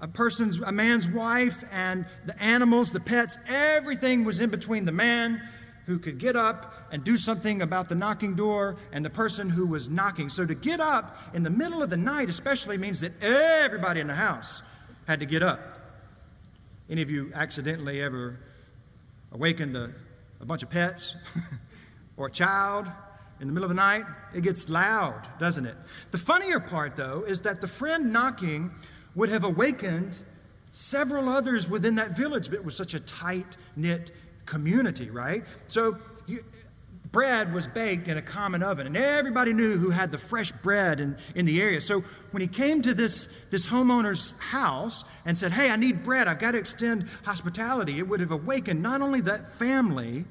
a 0.00 0.08
person's 0.08 0.58
a 0.58 0.72
man's 0.72 1.08
wife 1.08 1.64
and 1.70 2.04
the 2.26 2.42
animals 2.42 2.92
the 2.92 3.00
pets 3.00 3.38
everything 3.46 4.24
was 4.24 4.40
in 4.40 4.50
between 4.50 4.84
the 4.84 4.92
man 4.92 5.40
who 5.86 5.98
could 5.98 6.18
get 6.18 6.36
up 6.36 6.74
and 6.90 7.04
do 7.04 7.16
something 7.16 7.62
about 7.62 7.88
the 7.88 7.94
knocking 7.94 8.34
door 8.34 8.76
and 8.92 9.04
the 9.04 9.10
person 9.10 9.48
who 9.48 9.66
was 9.66 9.88
knocking. 9.88 10.28
So 10.28 10.44
to 10.44 10.54
get 10.54 10.80
up 10.80 11.16
in 11.32 11.44
the 11.44 11.50
middle 11.50 11.82
of 11.82 11.90
the 11.90 11.96
night, 11.96 12.28
especially, 12.28 12.76
means 12.76 13.00
that 13.00 13.12
everybody 13.22 14.00
in 14.00 14.08
the 14.08 14.14
house 14.14 14.62
had 15.06 15.20
to 15.20 15.26
get 15.26 15.44
up. 15.44 15.60
Any 16.90 17.02
of 17.02 17.10
you 17.10 17.30
accidentally 17.34 18.02
ever 18.02 18.38
awakened 19.30 19.76
a, 19.76 19.92
a 20.40 20.44
bunch 20.44 20.64
of 20.64 20.70
pets 20.70 21.14
or 22.16 22.26
a 22.26 22.30
child 22.32 22.88
in 23.40 23.46
the 23.46 23.52
middle 23.52 23.70
of 23.70 23.70
the 23.70 23.80
night? 23.80 24.04
It 24.34 24.42
gets 24.42 24.68
loud, 24.68 25.28
doesn't 25.38 25.66
it? 25.66 25.76
The 26.10 26.18
funnier 26.18 26.58
part, 26.58 26.96
though, 26.96 27.24
is 27.26 27.42
that 27.42 27.60
the 27.60 27.68
friend 27.68 28.12
knocking 28.12 28.72
would 29.16 29.28
have 29.28 29.42
awakened 29.42 30.18
several 30.72 31.28
others 31.28 31.68
within 31.68 31.96
that 31.96 32.16
village, 32.16 32.50
but 32.50 32.54
it 32.54 32.64
was 32.64 32.76
such 32.76 32.94
a 32.94 33.00
tight 33.00 33.56
knit 33.74 34.12
community, 34.44 35.10
right? 35.10 35.42
So 35.66 35.98
you, 36.26 36.44
bread 37.10 37.52
was 37.54 37.66
baked 37.66 38.08
in 38.08 38.18
a 38.18 38.22
common 38.22 38.62
oven, 38.62 38.86
and 38.86 38.96
everybody 38.96 39.54
knew 39.54 39.78
who 39.78 39.88
had 39.88 40.10
the 40.10 40.18
fresh 40.18 40.52
bread 40.52 41.00
in, 41.00 41.16
in 41.34 41.46
the 41.46 41.62
area. 41.62 41.80
So 41.80 42.04
when 42.30 42.42
he 42.42 42.46
came 42.46 42.82
to 42.82 42.92
this, 42.92 43.28
this 43.50 43.66
homeowner's 43.66 44.34
house 44.38 45.04
and 45.24 45.36
said, 45.36 45.50
Hey, 45.50 45.70
I 45.70 45.76
need 45.76 46.04
bread, 46.04 46.28
I've 46.28 46.38
got 46.38 46.52
to 46.52 46.58
extend 46.58 47.08
hospitality, 47.24 47.98
it 47.98 48.06
would 48.06 48.20
have 48.20 48.32
awakened 48.32 48.82
not 48.82 49.00
only 49.00 49.22
that 49.22 49.50
family, 49.50 50.26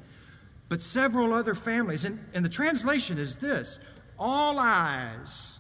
but 0.69 0.81
several 0.81 1.33
other 1.33 1.55
families. 1.55 2.05
And, 2.05 2.23
and 2.35 2.45
the 2.45 2.49
translation 2.49 3.17
is 3.17 3.37
this 3.39 3.79
all 4.17 4.59
eyes, 4.59 5.54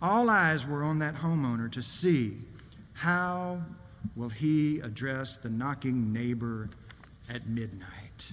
all 0.00 0.28
eyes 0.30 0.66
were 0.66 0.82
on 0.82 0.98
that 1.00 1.14
homeowner 1.14 1.70
to 1.72 1.82
see 1.82 2.38
how 2.92 3.62
will 4.14 4.28
he 4.28 4.80
address 4.80 5.36
the 5.36 5.50
knocking 5.50 6.12
neighbor 6.12 6.70
at 7.28 7.46
midnight 7.48 8.32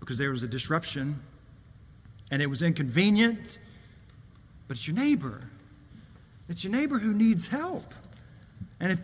because 0.00 0.18
there 0.18 0.30
was 0.30 0.42
a 0.42 0.48
disruption 0.48 1.20
and 2.32 2.42
it 2.42 2.46
was 2.46 2.62
inconvenient, 2.62 3.58
but 4.66 4.76
it's 4.76 4.86
your 4.88 4.96
neighbor. 4.96 5.42
It's 6.48 6.64
your 6.64 6.72
neighbor 6.72 6.98
who 6.98 7.14
needs 7.14 7.46
help. 7.46 7.94
And 8.80 8.90
if, 8.90 8.98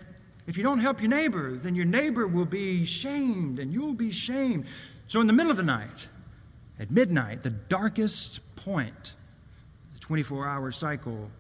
if 0.49 0.57
you 0.57 0.65
don't 0.65 0.79
help 0.79 1.01
your 1.01 1.11
neighbor, 1.11 1.53
then 1.53 1.77
your 1.77 1.85
neighbor 1.85 2.27
will 2.27 2.45
be 2.45 2.85
shamed 2.85 3.61
and 3.61 3.73
you'll 3.73 3.95
be 3.95 4.11
shamed. 4.11 4.67
So, 5.07 5.21
in 5.21 5.29
the 5.29 5.33
middle 5.33 5.53
of 5.53 5.57
the 5.57 5.63
night, 5.63 6.09
at 6.81 6.91
midnight, 6.91 7.43
the 7.45 7.51
darkest 7.51 8.41
point, 8.57 9.15
24 10.07 10.47
hour 10.47 10.71
cycle, 10.71 11.31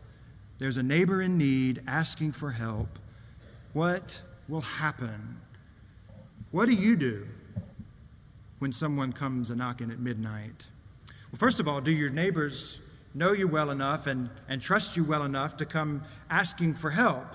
there's 0.58 0.76
a 0.76 0.82
neighbor 0.82 1.22
in 1.22 1.38
need 1.38 1.82
asking 1.86 2.32
for 2.32 2.50
help. 2.50 2.98
What 3.72 4.20
will 4.48 4.62
happen 4.62 5.40
what 6.56 6.66
do 6.66 6.72
you 6.72 6.96
do 6.96 7.26
when 8.60 8.72
someone 8.72 9.12
comes 9.12 9.50
a 9.50 9.56
knocking 9.56 9.90
at 9.90 9.98
midnight? 9.98 10.68
Well, 11.30 11.38
first 11.38 11.60
of 11.60 11.68
all, 11.68 11.82
do 11.82 11.90
your 11.90 12.08
neighbors 12.08 12.80
know 13.12 13.32
you 13.32 13.48
well 13.48 13.70
enough 13.70 14.06
and, 14.06 14.30
and 14.48 14.62
trust 14.62 14.96
you 14.96 15.04
well 15.04 15.24
enough 15.24 15.58
to 15.58 15.66
come 15.66 16.02
asking 16.30 16.74
for 16.74 16.90
help? 16.90 17.26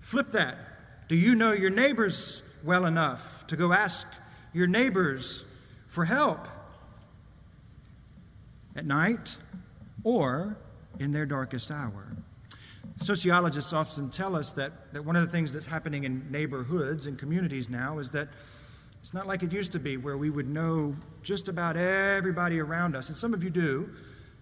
Flip 0.00 0.30
that. 0.30 1.08
Do 1.08 1.14
you 1.14 1.34
know 1.34 1.52
your 1.52 1.68
neighbors 1.68 2.42
well 2.64 2.86
enough 2.86 3.46
to 3.48 3.56
go 3.56 3.72
ask 3.72 4.06
your 4.54 4.66
neighbors 4.66 5.44
for 5.88 6.06
help 6.06 6.48
at 8.74 8.86
night 8.86 9.36
or 10.04 10.56
in 10.98 11.12
their 11.12 11.26
darkest 11.26 11.70
hour? 11.70 12.16
Sociologists 13.00 13.72
often 13.72 14.10
tell 14.10 14.34
us 14.34 14.52
that, 14.52 14.92
that 14.92 15.04
one 15.04 15.14
of 15.14 15.22
the 15.22 15.30
things 15.30 15.52
that's 15.52 15.66
happening 15.66 16.04
in 16.04 16.30
neighborhoods 16.30 17.06
and 17.06 17.18
communities 17.18 17.68
now 17.68 17.98
is 17.98 18.10
that 18.10 18.28
it's 19.00 19.14
not 19.14 19.26
like 19.26 19.42
it 19.42 19.52
used 19.52 19.72
to 19.72 19.78
be 19.78 19.96
where 19.96 20.16
we 20.16 20.30
would 20.30 20.48
know 20.48 20.96
just 21.22 21.48
about 21.48 21.76
everybody 21.76 22.58
around 22.58 22.96
us. 22.96 23.08
And 23.08 23.16
some 23.16 23.32
of 23.34 23.44
you 23.44 23.50
do. 23.50 23.88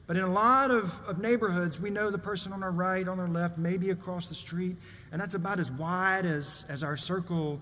But 0.07 0.17
in 0.17 0.23
a 0.23 0.31
lot 0.31 0.71
of, 0.71 0.99
of 1.07 1.19
neighborhoods, 1.19 1.81
we 1.81 1.91
know 1.91 2.11
the 2.11 2.19
person 2.19 2.53
on 2.53 2.63
our 2.63 2.71
right, 2.71 3.07
on 3.07 3.19
our 3.19 3.29
left, 3.29 3.59
maybe 3.59 3.91
across 3.91 4.29
the 4.29 4.35
street. 4.35 4.77
And 5.13 5.21
that's 5.21 5.35
about 5.35 5.59
as 5.59 5.71
wide 5.71 6.25
as, 6.25 6.65
as 6.69 6.83
our 6.83 6.97
circle 6.97 7.61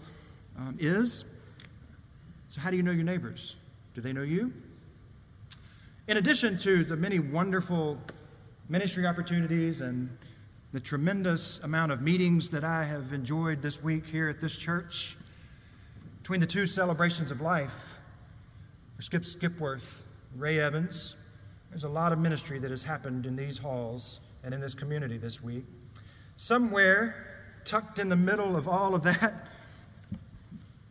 um, 0.59 0.77
is. 0.79 1.25
So, 2.51 2.61
how 2.61 2.71
do 2.71 2.77
you 2.77 2.83
know 2.83 2.93
your 2.93 3.05
neighbors? 3.05 3.57
Do 3.95 4.01
they 4.01 4.13
know 4.13 4.23
you? 4.23 4.53
In 6.07 6.19
addition 6.19 6.59
to 6.59 6.85
the 6.85 6.97
many 6.97 7.19
wonderful 7.19 7.99
ministry 8.69 9.07
opportunities 9.07 9.81
and 9.81 10.15
the 10.73 10.81
tremendous 10.81 11.61
amount 11.61 11.93
of 11.93 12.03
meetings 12.03 12.51
that 12.51 12.63
I 12.63 12.85
have 12.85 13.15
enjoyed 13.15 13.63
this 13.63 13.83
week 13.83 14.05
here 14.05 14.29
at 14.29 14.39
this 14.39 14.55
church. 14.59 15.17
Between 16.21 16.41
the 16.41 16.47
two 16.47 16.67
celebrations 16.67 17.31
of 17.31 17.41
life, 17.41 18.01
Skip 18.99 19.25
Skipworth, 19.25 20.03
Ray 20.37 20.61
Evans, 20.61 21.17
there's 21.71 21.85
a 21.85 21.89
lot 21.89 22.13
of 22.13 22.19
ministry 22.19 22.59
that 22.59 22.71
has 22.71 22.83
happened 22.83 23.25
in 23.25 23.35
these 23.35 23.57
halls 23.57 24.21
and 24.43 24.53
in 24.53 24.61
this 24.61 24.75
community 24.75 25.17
this 25.17 25.43
week. 25.43 25.65
Somewhere, 26.37 27.49
tucked 27.65 27.99
in 27.99 28.11
the 28.11 28.17
middle 28.17 28.57
of 28.57 28.69
all 28.69 28.95
of 28.95 29.05
that, 29.05 29.49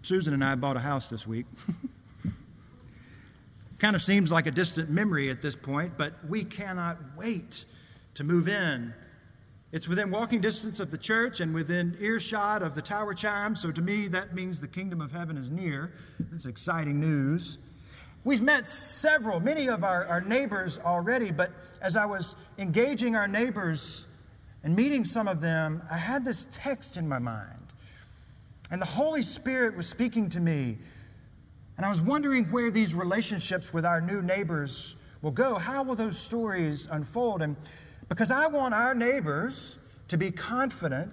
Susan 0.02 0.34
and 0.34 0.44
I 0.44 0.56
bought 0.56 0.76
a 0.76 0.80
house 0.80 1.08
this 1.08 1.28
week. 1.28 1.46
kind 3.84 3.96
of 3.96 4.02
seems 4.02 4.32
like 4.32 4.48
a 4.48 4.52
distant 4.52 4.90
memory 4.90 5.30
at 5.30 5.42
this 5.42 5.56
point, 5.56 5.98
but 5.98 6.14
we 6.28 6.44
cannot 6.44 6.98
wait 7.18 7.66
to 8.16 8.24
move 8.24 8.48
in 8.48 8.94
it's 9.74 9.88
within 9.88 10.12
walking 10.12 10.40
distance 10.40 10.80
of 10.80 10.92
the 10.92 11.00
church 11.00 11.40
and 11.40 11.52
within 11.52 11.98
earshot 12.00 12.62
of 12.62 12.76
the 12.76 12.82
tower 12.82 13.16
chime. 13.16 13.56
So 13.56 13.72
to 13.72 13.82
me, 13.82 14.08
that 14.10 14.36
means 14.36 14.62
the 14.62 14.68
kingdom 14.68 15.02
of 15.02 15.12
heaven 15.12 15.36
is 15.36 15.50
near. 15.50 15.94
That's 16.32 16.46
exciting 16.46 17.00
news. 17.00 17.58
We've 18.24 18.44
met 18.44 18.70
several, 18.70 19.40
many 19.40 19.70
of 19.70 19.84
our, 19.84 20.06
our 20.06 20.22
neighbors 20.22 20.78
already, 20.78 21.32
but 21.32 21.52
as 21.82 21.96
I 21.96 22.06
was 22.06 22.36
engaging 22.60 23.16
our 23.16 23.28
neighbors 23.28 24.06
and 24.64 24.76
meeting 24.76 25.04
some 25.04 25.28
of 25.28 25.42
them, 25.42 25.82
I 25.90 25.98
had 25.98 26.24
this 26.24 26.46
text 26.52 26.96
in 26.96 27.10
my 27.10 27.18
mind. 27.18 27.74
And 28.70 28.80
the 28.80 28.86
Holy 28.86 29.24
Spirit 29.24 29.76
was 29.76 29.90
speaking 29.90 30.30
to 30.30 30.40
me. 30.40 30.78
And 31.78 31.86
I 31.86 31.90
was 31.90 32.02
wondering 32.02 32.46
where 32.46 32.70
these 32.70 32.94
relationships 32.94 33.74
with 33.74 33.86
our 33.86 34.00
new 34.00 34.22
neighbors 34.22 34.96
will 35.22 35.32
go. 35.32 35.56
How 35.56 35.84
will 35.84 35.96
those 35.96 36.20
stories 36.20 36.88
unfold? 36.92 37.42
And 37.42 37.56
because 38.10 38.30
I 38.30 38.48
want 38.48 38.74
our 38.74 38.94
neighbors 38.94 39.78
to 40.10 40.18
be 40.18 40.30
confident 40.32 41.12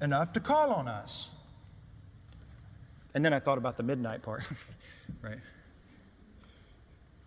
enough 0.00 0.32
to 0.32 0.40
call 0.40 0.72
on 0.72 0.88
us. 0.88 1.30
And 3.14 3.24
then 3.24 3.32
I 3.32 3.38
thought 3.38 3.58
about 3.58 3.76
the 3.76 3.82
midnight 3.82 4.22
part, 4.22 4.42
right? 5.22 5.38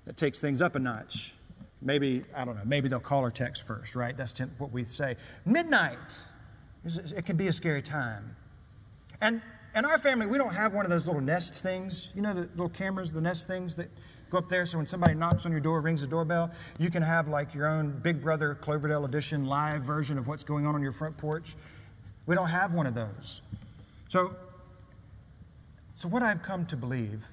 That 0.05 0.17
takes 0.17 0.39
things 0.39 0.61
up 0.61 0.75
a 0.75 0.79
notch. 0.79 1.33
Maybe, 1.81 2.23
I 2.35 2.45
don't 2.45 2.55
know, 2.55 2.65
maybe 2.65 2.89
they'll 2.89 2.99
call 2.99 3.21
or 3.21 3.31
text 3.31 3.63
first, 3.65 3.95
right? 3.95 4.17
That's 4.17 4.37
what 4.57 4.71
we 4.71 4.83
say. 4.83 5.15
Midnight, 5.45 5.97
it 6.83 7.25
can 7.25 7.37
be 7.37 7.47
a 7.47 7.53
scary 7.53 7.81
time. 7.81 8.35
And 9.21 9.41
in 9.75 9.85
our 9.85 9.99
family, 9.99 10.25
we 10.25 10.37
don't 10.37 10.53
have 10.53 10.73
one 10.73 10.85
of 10.85 10.91
those 10.91 11.05
little 11.05 11.21
nest 11.21 11.55
things. 11.55 12.09
You 12.15 12.21
know, 12.21 12.33
the 12.33 12.41
little 12.41 12.69
cameras, 12.69 13.11
the 13.11 13.21
nest 13.21 13.47
things 13.47 13.75
that 13.75 13.89
Go 14.29 14.39
up 14.39 14.49
there 14.49 14.65
so 14.65 14.77
when 14.77 14.87
somebody 14.87 15.13
knocks 15.13 15.45
on 15.45 15.51
your 15.51 15.61
door, 15.61 15.81
rings 15.81 16.01
the 16.01 16.07
doorbell, 16.07 16.51
you 16.79 16.89
can 16.89 17.03
have 17.03 17.27
like 17.27 17.53
your 17.53 17.67
own 17.67 17.91
Big 18.01 18.21
Brother 18.21 18.55
Cloverdale 18.55 19.05
edition 19.05 19.45
live 19.45 19.83
version 19.83 20.17
of 20.17 20.27
what's 20.27 20.43
going 20.43 20.65
on 20.65 20.73
on 20.73 20.81
your 20.81 20.91
front 20.91 21.15
porch. 21.15 21.55
We 22.25 22.33
don't 22.35 22.49
have 22.49 22.73
one 22.73 22.87
of 22.87 22.95
those. 22.95 23.41
So 24.09 24.35
So, 25.95 26.09
what 26.09 26.23
I've 26.23 26.41
come 26.41 26.65
to 26.65 26.75
believe 26.75 27.23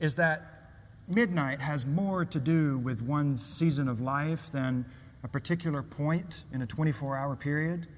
is 0.00 0.14
that 0.14 0.70
midnight 1.08 1.60
has 1.60 1.84
more 1.84 2.24
to 2.24 2.38
do 2.38 2.78
with 2.78 3.02
one 3.02 3.36
season 3.36 3.88
of 3.88 4.00
life 4.00 4.50
than 4.52 4.86
a 5.24 5.28
particular 5.28 5.82
point 5.82 6.44
in 6.52 6.62
a 6.62 6.66
24 6.66 7.16
hour 7.16 7.34
period. 7.34 7.88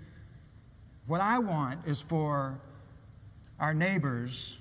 What 1.07 1.21
I 1.21 1.39
want 1.39 1.87
is 1.87 2.01
for 2.01 2.59
our 3.61 3.75
neighbors 3.75 4.57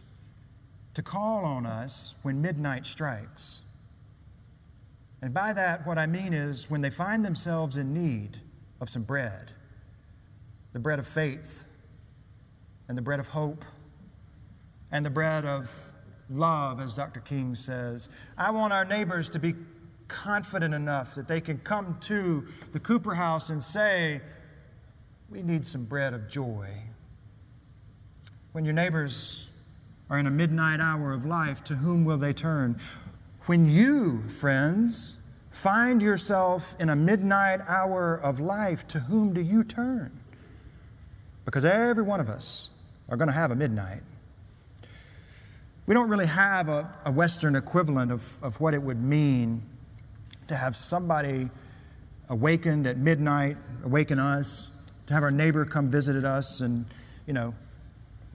to 0.94 1.02
call 1.02 1.46
on 1.46 1.66
us 1.66 2.14
when 2.22 2.42
midnight 2.42 2.86
strikes. 2.86 3.62
And 5.22 5.34
by 5.34 5.54
that, 5.54 5.88
what 5.88 5.98
I 5.98 6.06
mean 6.06 6.34
is 6.34 6.70
when 6.70 6.82
they 6.82 6.90
find 6.90 7.24
themselves 7.24 7.78
in 7.78 7.94
need 7.94 8.38
of 8.82 8.90
some 8.90 9.04
bread, 9.04 9.52
the 10.74 10.80
bread 10.80 11.00
of 11.00 11.08
faith, 11.08 11.64
and 12.88 12.98
the 12.98 13.02
bread 13.02 13.20
of 13.20 13.28
hope, 13.28 13.64
and 14.92 15.06
the 15.06 15.10
bread 15.10 15.46
of 15.46 15.72
love, 16.30 16.80
as 16.80 16.96
Dr. 16.96 17.22
King 17.22 17.56
says. 17.56 18.10
I 18.38 18.52
want 18.52 18.74
our 18.74 18.86
neighbors 18.86 19.30
to 19.30 19.40
be 19.40 19.56
confident 20.08 20.74
enough 20.74 21.16
that 21.16 21.28
they 21.28 21.40
can 21.40 21.60
come 21.60 21.98
to 22.02 22.46
the 22.74 22.80
Cooper 22.80 23.14
House 23.14 23.50
and 23.50 23.64
say, 23.64 24.22
We 25.30 25.42
need 25.42 25.66
some 25.66 25.86
bread 25.86 26.14
of 26.14 26.28
joy. 26.28 26.70
When 28.52 28.66
your 28.66 28.74
neighbors 28.74 29.48
are 30.10 30.18
in 30.18 30.26
a 30.26 30.32
midnight 30.32 30.80
hour 30.80 31.14
of 31.14 31.26
life, 31.26 31.64
to 31.66 31.76
whom 31.76 32.04
will 32.04 32.18
they 32.18 32.34
turn? 32.34 32.80
When 33.46 33.70
you, 33.70 34.24
friends, 34.40 35.16
find 35.52 36.02
yourself 36.02 36.74
in 36.80 36.90
a 36.90 36.96
midnight 36.96 37.62
hour 37.68 38.16
of 38.16 38.40
life, 38.40 38.88
to 38.88 39.02
whom 39.02 39.34
do 39.34 39.42
you 39.42 39.64
turn? 39.64 40.12
Because 41.46 41.64
every 41.64 42.04
one 42.04 42.20
of 42.20 42.30
us 42.30 42.70
are 43.08 43.18
going 43.18 43.28
to 43.28 43.34
have 43.34 43.52
a 43.52 43.56
midnight. 43.56 44.02
We 45.86 45.94
don't 45.94 46.10
really 46.10 46.28
have 46.28 46.70
a, 46.70 46.92
a 47.06 47.12
Western 47.12 47.56
equivalent 47.56 48.12
of, 48.12 48.38
of 48.42 48.60
what 48.60 48.74
it 48.74 48.82
would 48.82 49.02
mean 49.02 49.62
to 50.48 50.56
have 50.56 50.76
somebody 50.76 51.50
awakened 52.30 52.88
at 52.88 52.98
midnight, 52.98 53.58
awaken 53.84 54.18
us, 54.18 54.70
to 55.06 55.14
have 55.14 55.22
our 55.22 55.32
neighbor 55.32 55.66
come 55.66 55.90
visit 55.90 56.24
us 56.24 56.62
and, 56.62 56.86
you 57.28 57.34
know, 57.34 57.54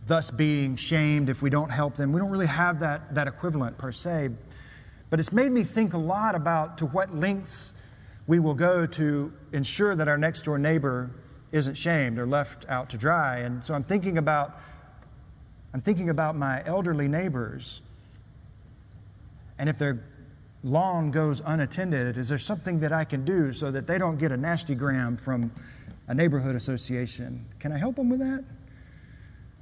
thus 0.06 0.30
being 0.30 0.76
shamed 0.76 1.28
if 1.28 1.42
we 1.42 1.50
don't 1.50 1.70
help 1.70 1.96
them. 1.96 2.12
We 2.12 2.20
don't 2.20 2.30
really 2.30 2.46
have 2.46 2.80
that, 2.80 3.14
that 3.14 3.26
equivalent 3.26 3.78
per 3.78 3.92
se. 3.92 4.30
But 5.10 5.20
it's 5.20 5.32
made 5.32 5.52
me 5.52 5.62
think 5.62 5.94
a 5.94 5.98
lot 5.98 6.34
about 6.34 6.78
to 6.78 6.86
what 6.86 7.14
lengths 7.14 7.74
we 8.26 8.38
will 8.38 8.54
go 8.54 8.86
to 8.86 9.32
ensure 9.52 9.94
that 9.94 10.08
our 10.08 10.18
next 10.18 10.42
door 10.42 10.58
neighbor 10.58 11.10
isn't 11.52 11.74
shamed 11.74 12.18
or 12.18 12.26
left 12.26 12.66
out 12.68 12.90
to 12.90 12.98
dry. 12.98 13.38
And 13.38 13.64
so 13.64 13.74
I'm 13.74 13.84
thinking 13.84 14.18
about 14.18 14.60
I'm 15.72 15.80
thinking 15.80 16.08
about 16.08 16.36
my 16.36 16.64
elderly 16.66 17.08
neighbors. 17.08 17.80
And 19.58 19.68
if 19.68 19.76
their 19.76 20.04
lawn 20.62 21.10
goes 21.10 21.42
unattended, 21.44 22.16
is 22.16 22.28
there 22.28 22.38
something 22.38 22.78
that 22.80 22.92
I 22.92 23.04
can 23.04 23.24
do 23.24 23.52
so 23.52 23.72
that 23.72 23.86
they 23.88 23.98
don't 23.98 24.16
get 24.16 24.30
a 24.30 24.36
nasty 24.36 24.76
gram 24.76 25.16
from 25.16 25.50
a 26.06 26.14
neighborhood 26.14 26.54
association? 26.54 27.44
Can 27.58 27.72
I 27.72 27.78
help 27.78 27.96
them 27.96 28.08
with 28.08 28.20
that? 28.20 28.44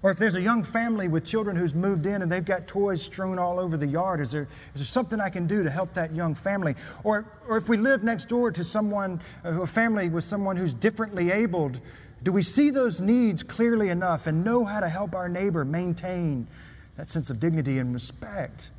Or 0.03 0.11
if 0.11 0.19
there's 0.19 0.35
a 0.35 0.43
young 0.43 0.65
family 0.65 1.07
with 1.07 1.25
children 1.25 1.55
who's 1.55 1.75
moved 1.75 2.07
in 2.07 2.23
and 2.23 2.33
they've 2.33 2.45
got 2.45 2.67
toys 2.67 3.01
strewn 3.01 3.39
all 3.39 3.61
over 3.61 3.77
the 3.77 3.87
yard, 3.87 4.21
is 4.21 4.33
there, 4.33 4.49
is 4.75 4.81
there 4.81 4.85
something 4.85 5.21
I 5.21 5.31
can 5.31 5.47
do 5.47 5.63
to 5.63 5.71
help 5.71 5.95
that 5.95 6.15
young 6.15 6.35
family? 6.35 6.75
Or, 7.05 7.25
or 7.49 7.57
if 7.57 7.69
we 7.69 7.77
live 7.77 8.03
next 8.03 8.29
door 8.29 8.51
to 8.51 8.65
someone, 8.65 9.21
uh, 9.45 9.63
a 9.63 9.67
family 9.67 10.09
with 10.09 10.25
someone 10.25 10.57
who's 10.57 10.75
differently 10.75 11.31
abled, 11.31 11.81
do 12.25 12.33
we 12.33 12.43
see 12.43 12.71
those 12.71 13.01
needs 13.01 13.45
clearly 13.45 13.91
enough 13.91 14.27
and 14.27 14.45
know 14.45 14.65
how 14.65 14.81
to 14.81 14.89
help 14.89 15.15
our 15.15 15.29
neighbor 15.29 15.65
maintain 15.65 16.49
that 16.97 17.09
sense 17.09 17.31
of 17.31 17.39
dignity 17.39 17.79
and 17.79 17.95
respect? 17.95 18.71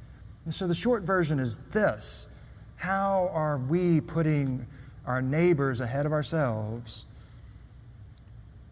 And 0.43 0.53
so 0.53 0.67
the 0.67 0.75
short 0.75 1.03
version 1.03 1.39
is 1.39 1.57
this 1.71 2.27
How 2.75 3.29
are 3.33 3.57
we 3.57 4.01
putting 4.01 4.67
our 5.05 5.21
neighbors 5.21 5.79
ahead 5.79 6.05
of 6.05 6.11
ourselves? 6.11 7.05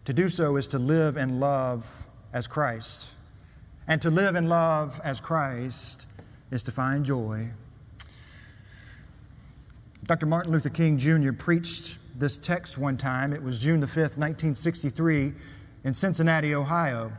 To 0.04 0.12
do 0.12 0.28
so 0.28 0.56
is 0.56 0.66
to 0.68 0.78
live 0.78 1.16
and 1.16 1.40
love 1.40 2.01
as 2.32 2.46
Christ. 2.46 3.06
And 3.86 4.00
to 4.02 4.10
live 4.10 4.34
and 4.34 4.48
love 4.48 5.00
as 5.04 5.20
Christ 5.20 6.06
is 6.50 6.62
to 6.64 6.70
find 6.72 7.04
joy. 7.04 7.48
Dr. 10.06 10.26
Martin 10.26 10.52
Luther 10.52 10.70
King 10.70 10.98
Jr. 10.98 11.32
preached 11.32 11.98
this 12.16 12.38
text 12.38 12.76
one 12.76 12.96
time. 12.96 13.32
It 13.32 13.42
was 13.42 13.58
June 13.58 13.80
the 13.80 13.86
5th, 13.86 14.16
1963, 14.18 15.32
in 15.84 15.94
Cincinnati, 15.94 16.54
Ohio. 16.54 17.12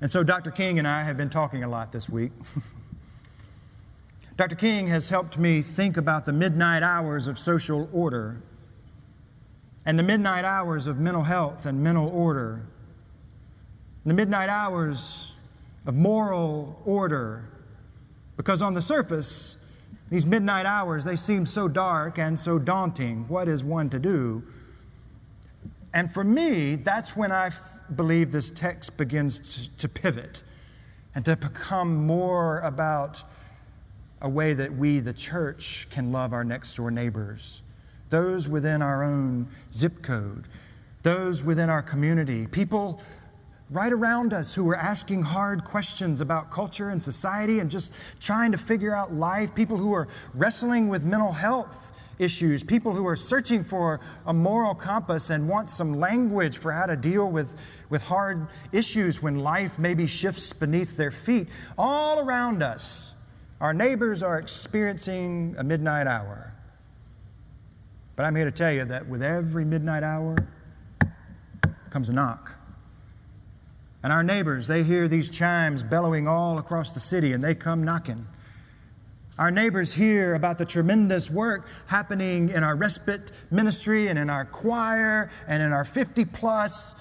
And 0.00 0.10
so 0.10 0.22
Dr. 0.22 0.50
King 0.50 0.78
and 0.78 0.86
I 0.86 1.02
have 1.02 1.16
been 1.16 1.30
talking 1.30 1.64
a 1.64 1.68
lot 1.68 1.92
this 1.92 2.08
week. 2.08 2.32
Dr. 4.36 4.54
King 4.54 4.86
has 4.88 5.08
helped 5.08 5.38
me 5.38 5.62
think 5.62 5.96
about 5.96 6.26
the 6.26 6.32
midnight 6.32 6.82
hours 6.82 7.26
of 7.26 7.38
social 7.38 7.88
order 7.92 8.42
and 9.86 9.98
the 9.98 10.02
midnight 10.02 10.44
hours 10.44 10.86
of 10.86 10.98
mental 10.98 11.22
health 11.22 11.64
and 11.64 11.82
mental 11.82 12.08
order, 12.08 12.66
and 14.06 14.12
the 14.12 14.14
midnight 14.14 14.48
hours 14.48 15.32
of 15.84 15.96
moral 15.96 16.80
order. 16.84 17.42
Because 18.36 18.62
on 18.62 18.72
the 18.72 18.80
surface, 18.80 19.56
these 20.10 20.24
midnight 20.24 20.64
hours, 20.64 21.02
they 21.02 21.16
seem 21.16 21.44
so 21.44 21.66
dark 21.66 22.16
and 22.16 22.38
so 22.38 22.56
daunting. 22.56 23.24
What 23.26 23.48
is 23.48 23.64
one 23.64 23.90
to 23.90 23.98
do? 23.98 24.44
And 25.92 26.12
for 26.12 26.22
me, 26.22 26.76
that's 26.76 27.16
when 27.16 27.32
I 27.32 27.50
believe 27.96 28.30
this 28.30 28.50
text 28.50 28.96
begins 28.96 29.70
to 29.76 29.88
pivot 29.88 30.44
and 31.16 31.24
to 31.24 31.34
become 31.34 32.06
more 32.06 32.60
about 32.60 33.24
a 34.20 34.28
way 34.28 34.54
that 34.54 34.72
we, 34.72 35.00
the 35.00 35.14
church, 35.14 35.88
can 35.90 36.12
love 36.12 36.32
our 36.32 36.44
next 36.44 36.76
door 36.76 36.92
neighbors, 36.92 37.60
those 38.10 38.46
within 38.46 38.82
our 38.82 39.02
own 39.02 39.48
zip 39.72 40.00
code, 40.00 40.46
those 41.02 41.42
within 41.42 41.68
our 41.68 41.82
community, 41.82 42.46
people 42.46 43.00
right 43.70 43.92
around 43.92 44.32
us 44.32 44.54
who 44.54 44.68
are 44.68 44.76
asking 44.76 45.22
hard 45.22 45.64
questions 45.64 46.20
about 46.20 46.50
culture 46.50 46.90
and 46.90 47.02
society 47.02 47.58
and 47.58 47.70
just 47.70 47.90
trying 48.20 48.52
to 48.52 48.58
figure 48.58 48.94
out 48.94 49.12
life, 49.12 49.54
people 49.54 49.76
who 49.76 49.92
are 49.92 50.06
wrestling 50.34 50.88
with 50.88 51.02
mental 51.04 51.32
health 51.32 51.92
issues, 52.18 52.62
people 52.62 52.94
who 52.94 53.06
are 53.06 53.16
searching 53.16 53.62
for 53.62 54.00
a 54.26 54.32
moral 54.32 54.74
compass 54.74 55.30
and 55.30 55.48
want 55.48 55.68
some 55.68 55.98
language 55.98 56.58
for 56.58 56.72
how 56.72 56.86
to 56.86 56.96
deal 56.96 57.30
with, 57.30 57.58
with 57.90 58.02
hard 58.02 58.46
issues 58.72 59.20
when 59.20 59.40
life 59.40 59.78
maybe 59.78 60.06
shifts 60.06 60.52
beneath 60.52 60.96
their 60.96 61.10
feet. 61.10 61.48
All 61.76 62.20
around 62.20 62.62
us, 62.62 63.12
our 63.60 63.74
neighbors 63.74 64.22
are 64.22 64.38
experiencing 64.38 65.56
a 65.58 65.64
midnight 65.64 66.06
hour. 66.06 66.52
But 68.14 68.24
I'm 68.24 68.34
here 68.34 68.46
to 68.46 68.50
tell 68.50 68.72
you 68.72 68.84
that 68.86 69.06
with 69.06 69.22
every 69.22 69.64
midnight 69.64 70.02
hour 70.02 70.36
comes 71.90 72.08
a 72.08 72.12
knock. 72.12 72.55
And 74.06 74.12
our 74.12 74.22
neighbors, 74.22 74.68
they 74.68 74.84
hear 74.84 75.08
these 75.08 75.28
chimes 75.28 75.82
bellowing 75.82 76.28
all 76.28 76.58
across 76.58 76.92
the 76.92 77.00
city 77.00 77.32
and 77.32 77.42
they 77.42 77.56
come 77.56 77.82
knocking. 77.82 78.24
Our 79.36 79.50
neighbors 79.50 79.92
hear 79.92 80.36
about 80.36 80.58
the 80.58 80.64
tremendous 80.64 81.28
work 81.28 81.66
happening 81.88 82.50
in 82.50 82.62
our 82.62 82.76
respite 82.76 83.32
ministry 83.50 84.06
and 84.06 84.16
in 84.16 84.30
our 84.30 84.44
choir 84.44 85.32
and 85.48 85.60
in 85.60 85.72
our 85.72 85.84
50 85.84 86.24
plus 86.26 86.94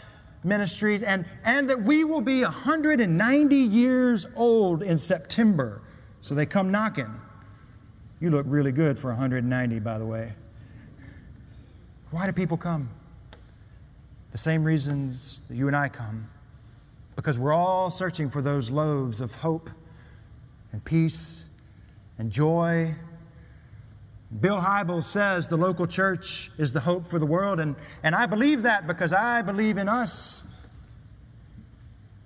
ministries, 0.44 1.04
and, 1.04 1.26
and 1.44 1.70
that 1.70 1.84
we 1.84 2.04
will 2.04 2.22
be 2.22 2.42
190 2.42 3.56
years 3.56 4.26
old 4.36 4.82
in 4.82 4.98
September. 4.98 5.84
So 6.22 6.34
they 6.34 6.48
come 6.48 6.72
knocking. 6.72 7.14
You 8.20 8.32
look 8.32 8.48
really 8.50 8.72
good 8.72 8.98
for 8.98 9.10
190, 9.10 9.78
by 9.78 10.00
the 10.00 10.08
way. 10.08 10.34
Why 12.10 12.26
do 12.26 12.32
people 12.32 12.58
come? 12.58 12.90
The 14.32 14.40
same 14.40 14.64
reasons 14.64 15.42
that 15.50 15.56
you 15.56 15.68
and 15.68 15.76
I 15.76 15.88
come 15.88 16.30
because 17.16 17.40
we're 17.40 17.54
all 17.54 17.90
searching 17.90 18.30
for 18.30 18.42
those 18.42 18.70
loaves 18.70 19.22
of 19.22 19.34
hope 19.34 19.70
and 20.72 20.84
peace 20.84 21.44
and 22.18 22.32
joy. 22.32 22.94
Bill 24.42 24.60
Hybels 24.60 25.06
says 25.06 25.48
the 25.48 25.58
local 25.58 25.88
church 25.88 26.52
is 26.58 26.74
the 26.74 26.80
hope 26.80 27.08
for 27.08 27.20
the 27.20 27.26
world, 27.26 27.60
and, 27.60 27.76
and 28.04 28.16
I 28.16 28.26
believe 28.26 28.64
that 28.64 28.88
because 28.88 29.14
I 29.14 29.42
believe 29.42 29.78
in 29.78 29.88
us. 29.88 30.44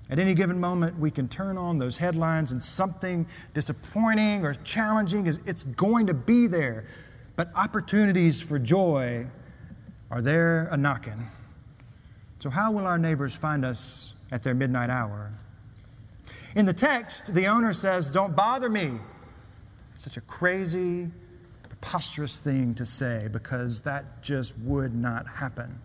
At 0.10 0.17
any 0.17 0.34
given 0.34 0.60
moment, 0.60 0.97
we 0.97 1.12
can 1.12 1.28
turn 1.28 1.56
on 1.56 1.78
those 1.78 1.95
headlines, 1.95 2.52
and 2.52 2.62
something 2.62 3.28
disappointing 3.54 4.43
or 4.43 4.56
challenging 4.56 5.28
is 5.28 5.39
it's 5.45 5.63
going 5.63 6.08
to 6.08 6.15
be 6.15 6.47
there. 6.47 6.86
But 7.36 7.52
opportunities 7.56 8.41
for 8.41 8.58
joy 8.58 9.28
are 10.10 10.21
there 10.21 10.67
a 10.71 10.78
knocking. 10.78 11.30
So, 12.39 12.49
how 12.49 12.71
will 12.71 12.88
our 12.88 12.97
neighbors 12.97 13.36
find 13.36 13.63
us 13.63 14.13
at 14.31 14.43
their 14.43 14.53
midnight 14.53 14.89
hour. 14.89 15.31
In 16.55 16.65
the 16.65 16.73
text, 16.73 17.33
the 17.33 17.47
owner 17.47 17.73
says, 17.73 18.11
Don't 18.11 18.35
bother 18.35 18.69
me. 18.69 18.93
Such 19.95 20.17
a 20.17 20.21
crazy, 20.21 21.09
preposterous 21.63 22.37
thing 22.37 22.73
to 22.75 22.85
say 22.85 23.27
because 23.31 23.81
that 23.81 24.21
just 24.21 24.57
would 24.59 24.95
not 24.95 25.27
happen. 25.27 25.79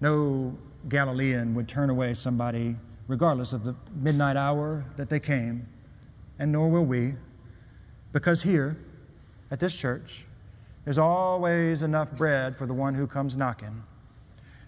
No 0.00 0.56
Galilean 0.88 1.54
would 1.54 1.68
turn 1.68 1.90
away 1.90 2.14
somebody 2.14 2.76
regardless 3.08 3.52
of 3.52 3.64
the 3.64 3.74
midnight 3.94 4.36
hour 4.36 4.84
that 4.96 5.08
they 5.08 5.20
came, 5.20 5.66
and 6.38 6.52
nor 6.52 6.68
will 6.68 6.84
we, 6.84 7.14
because 8.12 8.42
here 8.42 8.76
at 9.50 9.60
this 9.60 9.74
church, 9.74 10.24
there's 10.84 10.98
always 10.98 11.82
enough 11.82 12.10
bread 12.12 12.56
for 12.56 12.66
the 12.66 12.74
one 12.74 12.94
who 12.94 13.06
comes 13.06 13.36
knocking. 13.36 13.82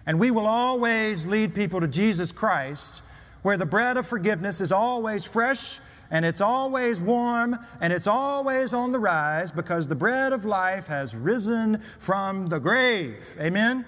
And 0.09 0.19
we 0.19 0.31
will 0.31 0.47
always 0.47 1.27
lead 1.27 1.55
people 1.55 1.81
to 1.83 1.87
Jesus 1.87 2.33
Christ, 2.33 3.03
where 3.43 3.59
the 3.59 3.67
bread 3.67 3.99
of 3.99 4.09
forgiveness 4.09 4.63
is 4.63 4.73
always 4.73 5.23
fresh 5.23 5.81
and 6.11 6.25
it's 6.25 6.41
always 6.41 6.99
warm 6.99 7.59
and 7.83 7.93
it's 7.93 8.07
always 8.07 8.73
on 8.73 8.91
the 8.91 8.99
rise 8.99 9.51
because 9.51 9.87
the 9.87 9.95
bread 9.95 10.33
of 10.33 10.47
life 10.47 10.87
has 10.87 11.15
risen 11.15 11.83
from 11.99 12.47
the 12.47 12.59
grave. 12.59 13.23
Amen? 13.39 13.85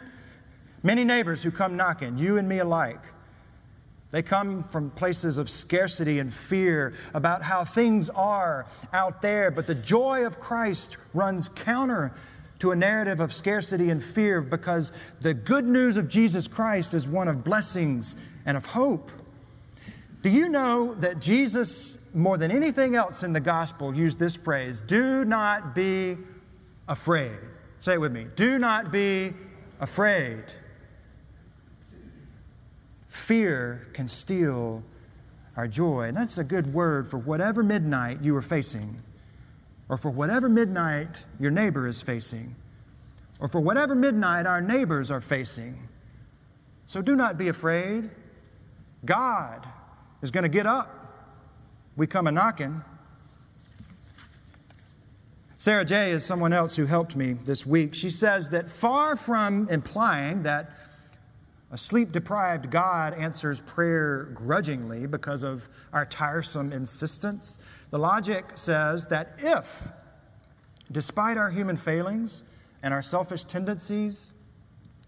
Many 0.83 1.05
neighbors 1.05 1.43
who 1.43 1.51
come 1.51 1.79
knocking, 1.79 2.19
you 2.19 2.37
and 2.37 2.47
me 2.47 2.59
alike, 2.59 3.01
they 4.11 4.23
come 4.23 4.65
from 4.65 4.91
places 4.91 5.39
of 5.39 5.49
scarcity 5.49 6.19
and 6.19 6.35
fear 6.35 6.93
about 7.15 7.43
how 7.43 7.65
things 7.65 8.11
are 8.11 8.67
out 8.93 9.23
there, 9.23 9.51
but 9.51 9.67
the 9.67 9.75
joy 9.75 10.27
of 10.27 10.39
Christ 10.39 10.99
runs 11.15 11.49
counter 11.49 12.13
to 12.61 12.71
a 12.71 12.77
narrative 12.77 13.21
of 13.21 13.33
scarcity 13.33 13.91
and 13.91 14.03
fear 14.03 14.41
because 14.41 14.93
the 15.21 15.35
good 15.35 15.67
news 15.67 15.97
of 15.97 16.09
Jesus 16.09 16.47
Christ 16.47 16.95
is 16.95 17.09
one 17.09 17.29
of 17.29 17.45
blessings 17.45 18.17
and 18.47 18.57
of 18.57 18.65
hope. 18.65 19.11
Do 20.23 20.31
you 20.31 20.49
know 20.49 20.95
that 20.97 21.21
Jesus, 21.21 21.99
more 22.15 22.37
than 22.37 22.51
anything 22.51 22.95
else 22.95 23.23
in 23.23 23.33
the 23.33 23.41
gospel, 23.41 23.95
used 23.95 24.19
this 24.19 24.35
phrase 24.35 24.81
do 24.81 25.25
not 25.25 25.75
be 25.75 26.17
afraid? 26.89 27.39
Say 27.81 27.95
it 27.95 28.01
with 28.01 28.13
me 28.13 28.27
do 28.37 28.59
not 28.59 28.93
be 28.93 29.33
afraid. 29.81 30.45
Fear 33.09 33.89
can 33.93 34.07
steal 34.09 34.83
our 35.57 35.67
joy. 35.67 36.09
And 36.09 36.17
that's 36.17 36.39
a 36.39 36.45
good 36.45 36.73
word 36.73 37.11
for 37.11 37.19
whatever 37.19 37.63
midnight 37.63 38.23
you 38.23 38.37
are 38.37 38.43
facing, 38.43 39.03
or 39.91 39.97
for 39.97 40.09
whatever 40.09 40.49
midnight 40.49 41.25
your 41.41 41.51
neighbor 41.51 41.89
is 41.89 42.01
facing, 42.01 42.55
or 43.41 43.49
for 43.49 43.61
whatever 43.61 43.97
midnight 43.97 44.47
our 44.47 44.61
neighbors 44.61 45.11
are 45.11 45.21
facing. 45.21 45.89
So 46.87 47.03
do 47.03 47.17
not 47.17 47.37
be 47.37 47.49
afraid. 47.49 48.09
God 49.05 49.67
is 50.23 50.31
going 50.31 50.45
to 50.45 50.49
get 50.49 50.65
up. 50.65 50.97
We 51.97 52.07
come 52.07 52.29
a 52.29 52.33
knocking. 52.33 52.83
Sarah 55.59 55.85
J 55.85 56.13
is 56.13 56.25
someone 56.25 56.53
else 56.53 56.77
who 56.77 56.87
helped 56.87 57.17
me 57.17 57.33
this 57.33 57.67
week. 57.67 57.93
She 57.97 58.11
says 58.11 58.51
that 58.51 58.71
far 58.71 59.17
from 59.17 59.69
implying 59.69 60.45
that 60.45 60.71
a 61.73 61.79
sleep 61.79 62.11
deprived 62.11 62.71
God 62.71 63.15
answers 63.15 63.61
prayer 63.61 64.25
grudgingly 64.35 65.07
because 65.07 65.45
of 65.45 65.69
our 65.93 66.05
tiresome 66.05 66.73
insistence. 66.73 67.59
The 67.91 67.99
logic 67.99 68.45
says 68.57 69.07
that 69.09 69.37
if, 69.39 69.89
despite 70.91 71.37
our 71.37 71.51
human 71.51 71.77
failings 71.77 72.43
and 72.83 72.93
our 72.93 73.03
selfish 73.03 73.45
tendencies, 73.45 74.33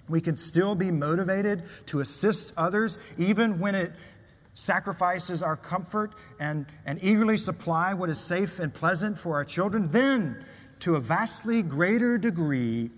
we 0.08 0.20
can 0.20 0.36
still 0.36 0.74
be 0.74 0.90
motivated 0.90 1.64
to 1.86 2.00
assist 2.00 2.52
others, 2.56 2.98
even 3.18 3.58
when 3.58 3.74
it 3.74 3.92
sacrifices 4.54 5.42
our 5.42 5.56
comfort 5.56 6.14
and, 6.38 6.66
and 6.86 7.02
eagerly 7.02 7.38
supply 7.38 7.94
what 7.94 8.10
is 8.10 8.20
safe 8.20 8.58
and 8.58 8.72
pleasant 8.72 9.18
for 9.18 9.34
our 9.34 9.44
children, 9.44 9.90
then, 9.90 10.44
to 10.80 10.96
a 10.96 11.00
vastly 11.00 11.62
greater 11.62 12.18
degree, 12.18 12.90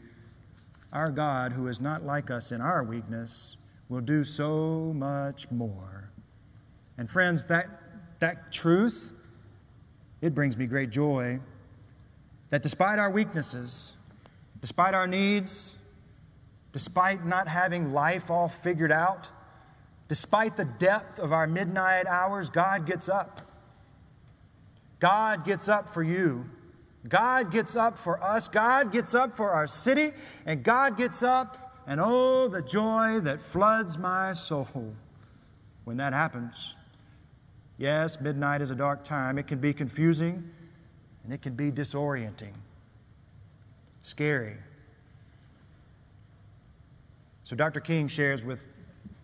our 0.95 1.11
God, 1.11 1.53
who 1.53 1.69
is 1.69 1.81
not 1.81 2.05
like 2.05 2.31
us 2.31 2.53
in 2.53 2.61
our 2.61 2.85
weakness, 2.85 3.57
will 3.89 4.01
do 4.01 4.25
so 4.25 4.93
much 4.95 5.51
more. 5.51 6.11
And 6.97 7.11
friends, 7.11 7.45
that, 7.45 7.69
that 8.21 8.53
truth, 8.53 9.13
it 10.23 10.35
brings 10.35 10.57
me 10.57 10.67
great 10.67 10.91
joy 10.91 11.41
that 12.51 12.63
despite 12.63 12.99
our 12.99 13.11
weaknesses, 13.11 13.93
despite 14.61 14.95
our 14.95 15.07
needs, 15.07 15.75
despite 16.73 17.27
not 17.27 17.49
having 17.49 17.93
life 17.93 18.31
all 18.31 18.49
figured 18.49 18.93
out, 18.93 19.29
despite 20.09 20.57
the 20.57 20.65
depth 20.65 21.19
of 21.19 21.33
our 21.33 21.47
midnight 21.47 22.07
hours, 22.07 22.49
God 22.49 22.87
gets 22.87 23.09
up. 23.09 23.43
God 25.01 25.45
gets 25.45 25.69
up 25.69 25.93
for 25.93 26.03
you. 26.03 26.49
God 27.09 27.51
gets 27.51 27.77
up 27.77 27.99
for 27.99 28.23
us. 28.23 28.49
God 28.49 28.91
gets 28.93 29.15
up 29.15 29.37
for 29.37 29.51
our 29.51 29.67
city. 29.67 30.13
And 30.47 30.63
God 30.63 30.97
gets 30.97 31.23
up, 31.23 31.83
and 31.87 32.01
oh, 32.01 32.49
the 32.49 32.63
joy 32.63 33.21
that 33.21 33.41
floods 33.41 33.99
my 33.99 34.33
soul 34.33 34.95
when 35.85 35.99
that 35.99 36.13
happens. 36.13 36.75
Yes, 37.77 38.21
midnight 38.21 38.63
is 38.63 38.71
a 38.71 38.75
dark 38.75 39.05
time. 39.05 39.39
It 39.39 39.47
can 39.47 39.59
be 39.59 39.73
confusing 39.73 40.51
and 41.25 41.33
it 41.33 41.43
can 41.43 41.55
be 41.55 41.73
disorienting, 41.73 42.53
scary. 44.03 44.57
So, 47.45 47.57
Dr. 47.57 47.81
King 47.81 48.09
shares 48.09 48.45
with, 48.45 48.61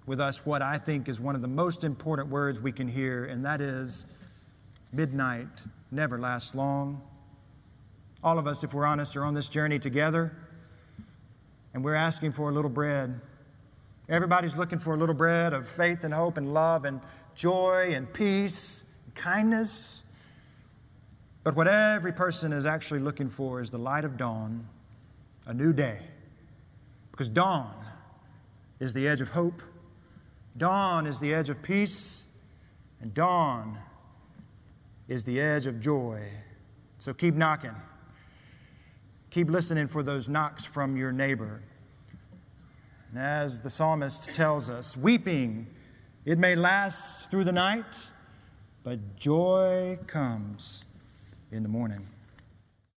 with 0.07 0.19
us 0.21 0.45
what 0.45 0.63
I 0.63 0.79
think 0.79 1.09
is 1.09 1.21
one 1.21 1.35
of 1.35 1.43
the 1.43 1.49
most 1.49 1.85
important 1.85 2.29
words 2.29 2.61
we 2.61 2.73
can 2.73 2.89
hear, 2.89 3.27
and 3.27 3.45
that 3.45 3.61
is 3.61 4.07
midnight 4.93 5.49
never 5.91 6.19
lasts 6.19 6.55
long. 6.55 7.03
All 8.23 8.39
of 8.39 8.47
us, 8.47 8.63
if 8.65 8.75
we're 8.75 8.85
honest, 8.85 9.17
are 9.17 9.25
on 9.25 9.35
this 9.35 9.49
journey 9.49 9.79
together, 9.79 10.37
and 11.73 11.83
we're 11.83 11.95
asking 11.95 12.33
for 12.33 12.51
a 12.51 12.53
little 12.53 12.71
bread. 12.71 13.19
Everybody's 14.09 14.57
looking 14.57 14.79
for 14.79 14.95
a 14.95 14.97
little 14.97 15.15
bread 15.15 15.53
of 15.53 15.67
faith 15.69 16.05
and 16.05 16.13
hope 16.13 16.37
and 16.37 16.53
love 16.53 16.85
and 16.85 17.01
joy 17.35 17.93
and 17.95 18.13
peace 18.13 18.85
and 19.07 19.15
kindness. 19.15 20.03
But 21.45 21.57
what 21.57 21.67
every 21.67 22.13
person 22.13 22.53
is 22.53 22.67
actually 22.67 23.01
looking 23.01 23.31
for 23.31 23.61
is 23.61 23.71
the 23.71 23.79
light 23.79 24.05
of 24.05 24.19
dawn, 24.19 24.69
a 25.47 25.55
new 25.55 25.73
day. 25.73 26.01
Because 27.13 27.29
dawn 27.29 27.75
is 28.81 28.93
the 28.93 29.09
edge 29.09 29.21
of 29.21 29.29
hope, 29.29 29.63
dawn 30.57 31.07
is 31.07 31.21
the 31.21 31.33
edge 31.33 31.49
of 31.49 31.63
peace, 31.63 32.25
and 33.01 33.15
dawn 33.15 33.79
is 35.09 35.25
the 35.25 35.41
edge 35.41 35.67
of 35.67 35.81
joy. 35.81 36.29
So 36.99 37.15
keep 37.15 37.35
knocking. 37.35 37.75
Keep 39.31 39.51
listening 39.51 39.87
for 39.87 40.03
those 40.03 40.29
knocks 40.29 40.65
from 40.65 40.97
your 40.97 41.13
neighbor. 41.13 41.63
And 43.11 43.19
as 43.23 43.61
the 43.61 43.71
psalmist 43.71 44.25
tells 44.35 44.69
us, 44.69 44.97
weeping, 44.97 45.67
it 46.25 46.39
may 46.39 46.55
last 46.57 47.31
through 47.31 47.45
the 47.45 47.53
night, 47.53 47.85
but 48.83 49.17
joy 49.17 49.99
comes 50.07 50.85
in 51.53 51.63
the 51.63 51.69
morning. 51.69 52.07